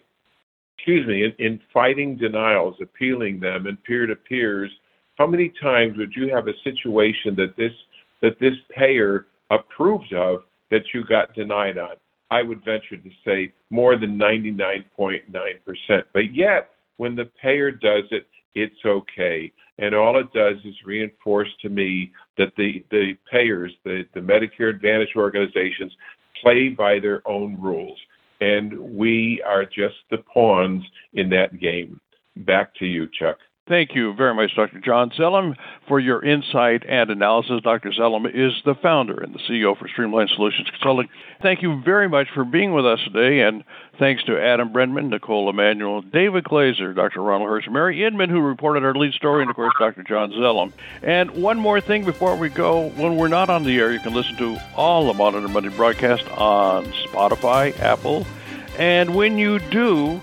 excuse 0.77 1.07
me, 1.07 1.25
in, 1.25 1.33
in 1.39 1.61
fighting 1.73 2.17
denials, 2.17 2.75
appealing 2.83 3.41
them, 3.41 3.67
and 3.67 3.83
peer-to-peers, 3.85 4.71
how 5.19 5.27
many 5.27 5.53
times 5.63 5.97
would 5.97 6.13
you 6.17 6.35
have 6.35 6.49
a 6.49 6.53
situation 6.65 7.37
that 7.37 7.55
this 7.57 7.73
that 8.23 8.39
this 8.41 8.55
payer 8.77 9.27
approved 9.51 10.13
of 10.13 10.43
that 10.71 10.83
you 10.95 11.05
got 11.05 11.35
denied 11.35 11.77
on? 11.79 11.97
I 12.37 12.41
would 12.43 12.65
venture 12.65 12.97
to 12.97 13.11
say 13.27 13.53
more 13.69 13.95
than 13.99 14.19
99.9%. 14.19 16.03
But 16.15 16.35
yet, 16.35 16.71
when 16.97 17.15
the 17.15 17.27
payer 17.43 17.71
does 17.71 18.05
it, 18.11 18.27
it's 18.55 18.83
okay. 18.87 19.53
And 19.79 19.95
all 19.95 20.19
it 20.19 20.33
does 20.33 20.57
is 20.65 20.75
reinforce 20.87 21.51
to 21.61 21.69
me 21.69 22.11
that 22.39 22.53
the, 22.57 22.83
the 22.91 23.19
payers, 23.31 23.73
the, 23.85 24.05
the 24.15 24.21
Medicare 24.21 24.71
Advantage 24.71 25.15
organizations, 25.15 25.93
play 26.41 26.71
by 26.71 26.99
their 26.99 27.21
own 27.29 27.61
rules. 27.61 27.99
and 28.41 28.77
we 28.79 29.43
are 29.47 29.65
just 29.65 29.95
the 30.11 30.19
pawns 30.35 30.83
in 31.13 31.29
that 31.31 31.61
game. 31.61 32.01
Back 32.37 32.75
to 32.77 32.87
you, 32.87 33.09
Chuck. 33.19 33.39
Thank 33.69 33.95
you 33.95 34.13
very 34.15 34.35
much, 34.35 34.57
Dr. 34.57 34.81
John 34.81 35.11
Zelem, 35.11 35.55
for 35.87 36.01
your 36.01 36.21
insight 36.25 36.83
and 36.89 37.11
analysis. 37.11 37.61
Dr. 37.63 37.91
Zelem 37.91 38.27
is 38.27 38.53
the 38.65 38.75
founder 38.75 39.23
and 39.23 39.33
the 39.33 39.39
CEO 39.39 39.79
for 39.79 39.87
Streamline 39.87 40.27
Solutions 40.35 40.69
Consulting. 40.69 41.09
Thank 41.43 41.63
you 41.63 41.81
very 41.85 42.09
much 42.09 42.27
for 42.35 42.45
being 42.45 42.73
with 42.73 42.85
us 42.85 42.99
today, 43.05 43.43
and 43.43 43.63
thanks 44.01 44.25
to 44.25 44.37
Adam 44.37 44.73
Brenman, 44.73 45.11
Nicole 45.11 45.49
Emanuel, 45.49 46.03
David 46.03 46.43
Glazer, 46.43 46.93
Dr. 46.93 47.23
Ronald 47.23 47.51
Hirsch, 47.51 47.69
Mary 47.71 48.05
Inman, 48.05 48.31
who 48.31 48.41
reported 48.41 48.85
our 48.85 48.97
lead 48.97 49.13
story, 49.13 49.43
and 49.43 49.51
of 49.51 49.55
course, 49.55 49.75
Dr. 49.79 50.03
John 50.03 50.33
Zelem. 50.33 50.73
And 51.01 51.31
one 51.31 51.61
more 51.61 51.81
thing 51.81 52.05
before 52.05 52.35
we 52.35 52.49
go 52.49 52.89
when 52.97 53.17
we're 53.17 53.29
not 53.29 53.49
on 53.49 53.63
the 53.63 53.79
air, 53.79 53.93
you 53.93 54.01
can 54.01 54.13
listen 54.13 54.35
to 54.39 54.61
all 54.75 55.07
the 55.07 55.15
Monitor 55.15 55.47
Monday 55.47 55.69
broadcast 55.69 56.29
on 56.33 56.87
Spotify, 57.07 57.79
Apple, 57.79 58.27
and 58.77 59.15
when 59.15 59.39
you 59.39 59.61
do, 59.61 60.21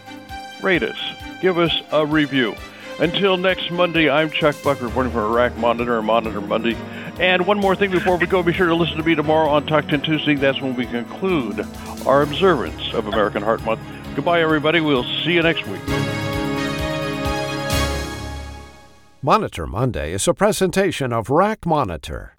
rate 0.62 0.84
us, 0.84 1.00
give 1.42 1.58
us 1.58 1.72
a 1.94 2.06
review. 2.06 2.54
Until 3.00 3.38
next 3.38 3.72
Monday, 3.72 4.10
I'm 4.10 4.30
Chuck 4.30 4.58
Buck 4.62 4.82
reporting 4.82 5.14
for 5.14 5.30
RAC 5.30 5.56
Monitor 5.58 6.00
and 6.00 6.06
Monitor 6.06 6.42
Monday. 6.42 6.76
And 7.18 7.48
one 7.48 7.58
more 7.58 7.74
thing 7.74 7.92
before 7.92 8.18
we 8.18 8.28
go, 8.28 8.44
be 8.44 8.52
sure 8.52 8.68
to 8.68 8.76
listen 8.76 8.98
to 8.98 9.04
me 9.04 9.16
tomorrow 9.16 9.48
on 9.48 9.66
Talk 9.66 9.88
10 9.88 10.02
Tuesday. 10.02 10.36
That's 10.36 10.60
when 10.60 10.76
we 10.76 10.86
conclude 10.86 11.66
our 12.06 12.24
observance 12.24 12.94
of 12.94 13.08
American 13.08 13.42
Heart 13.42 13.64
Month. 13.64 13.80
Goodbye, 14.16 14.42
everybody. 14.42 14.82
We'll 14.82 15.06
see 15.24 15.32
you 15.32 15.42
next 15.42 15.66
week. 15.68 15.82
Monitor 19.22 19.66
Monday 19.66 20.12
is 20.12 20.28
a 20.28 20.34
presentation 20.34 21.14
of 21.14 21.30
RAC 21.30 21.66
Monitor. 21.66 22.34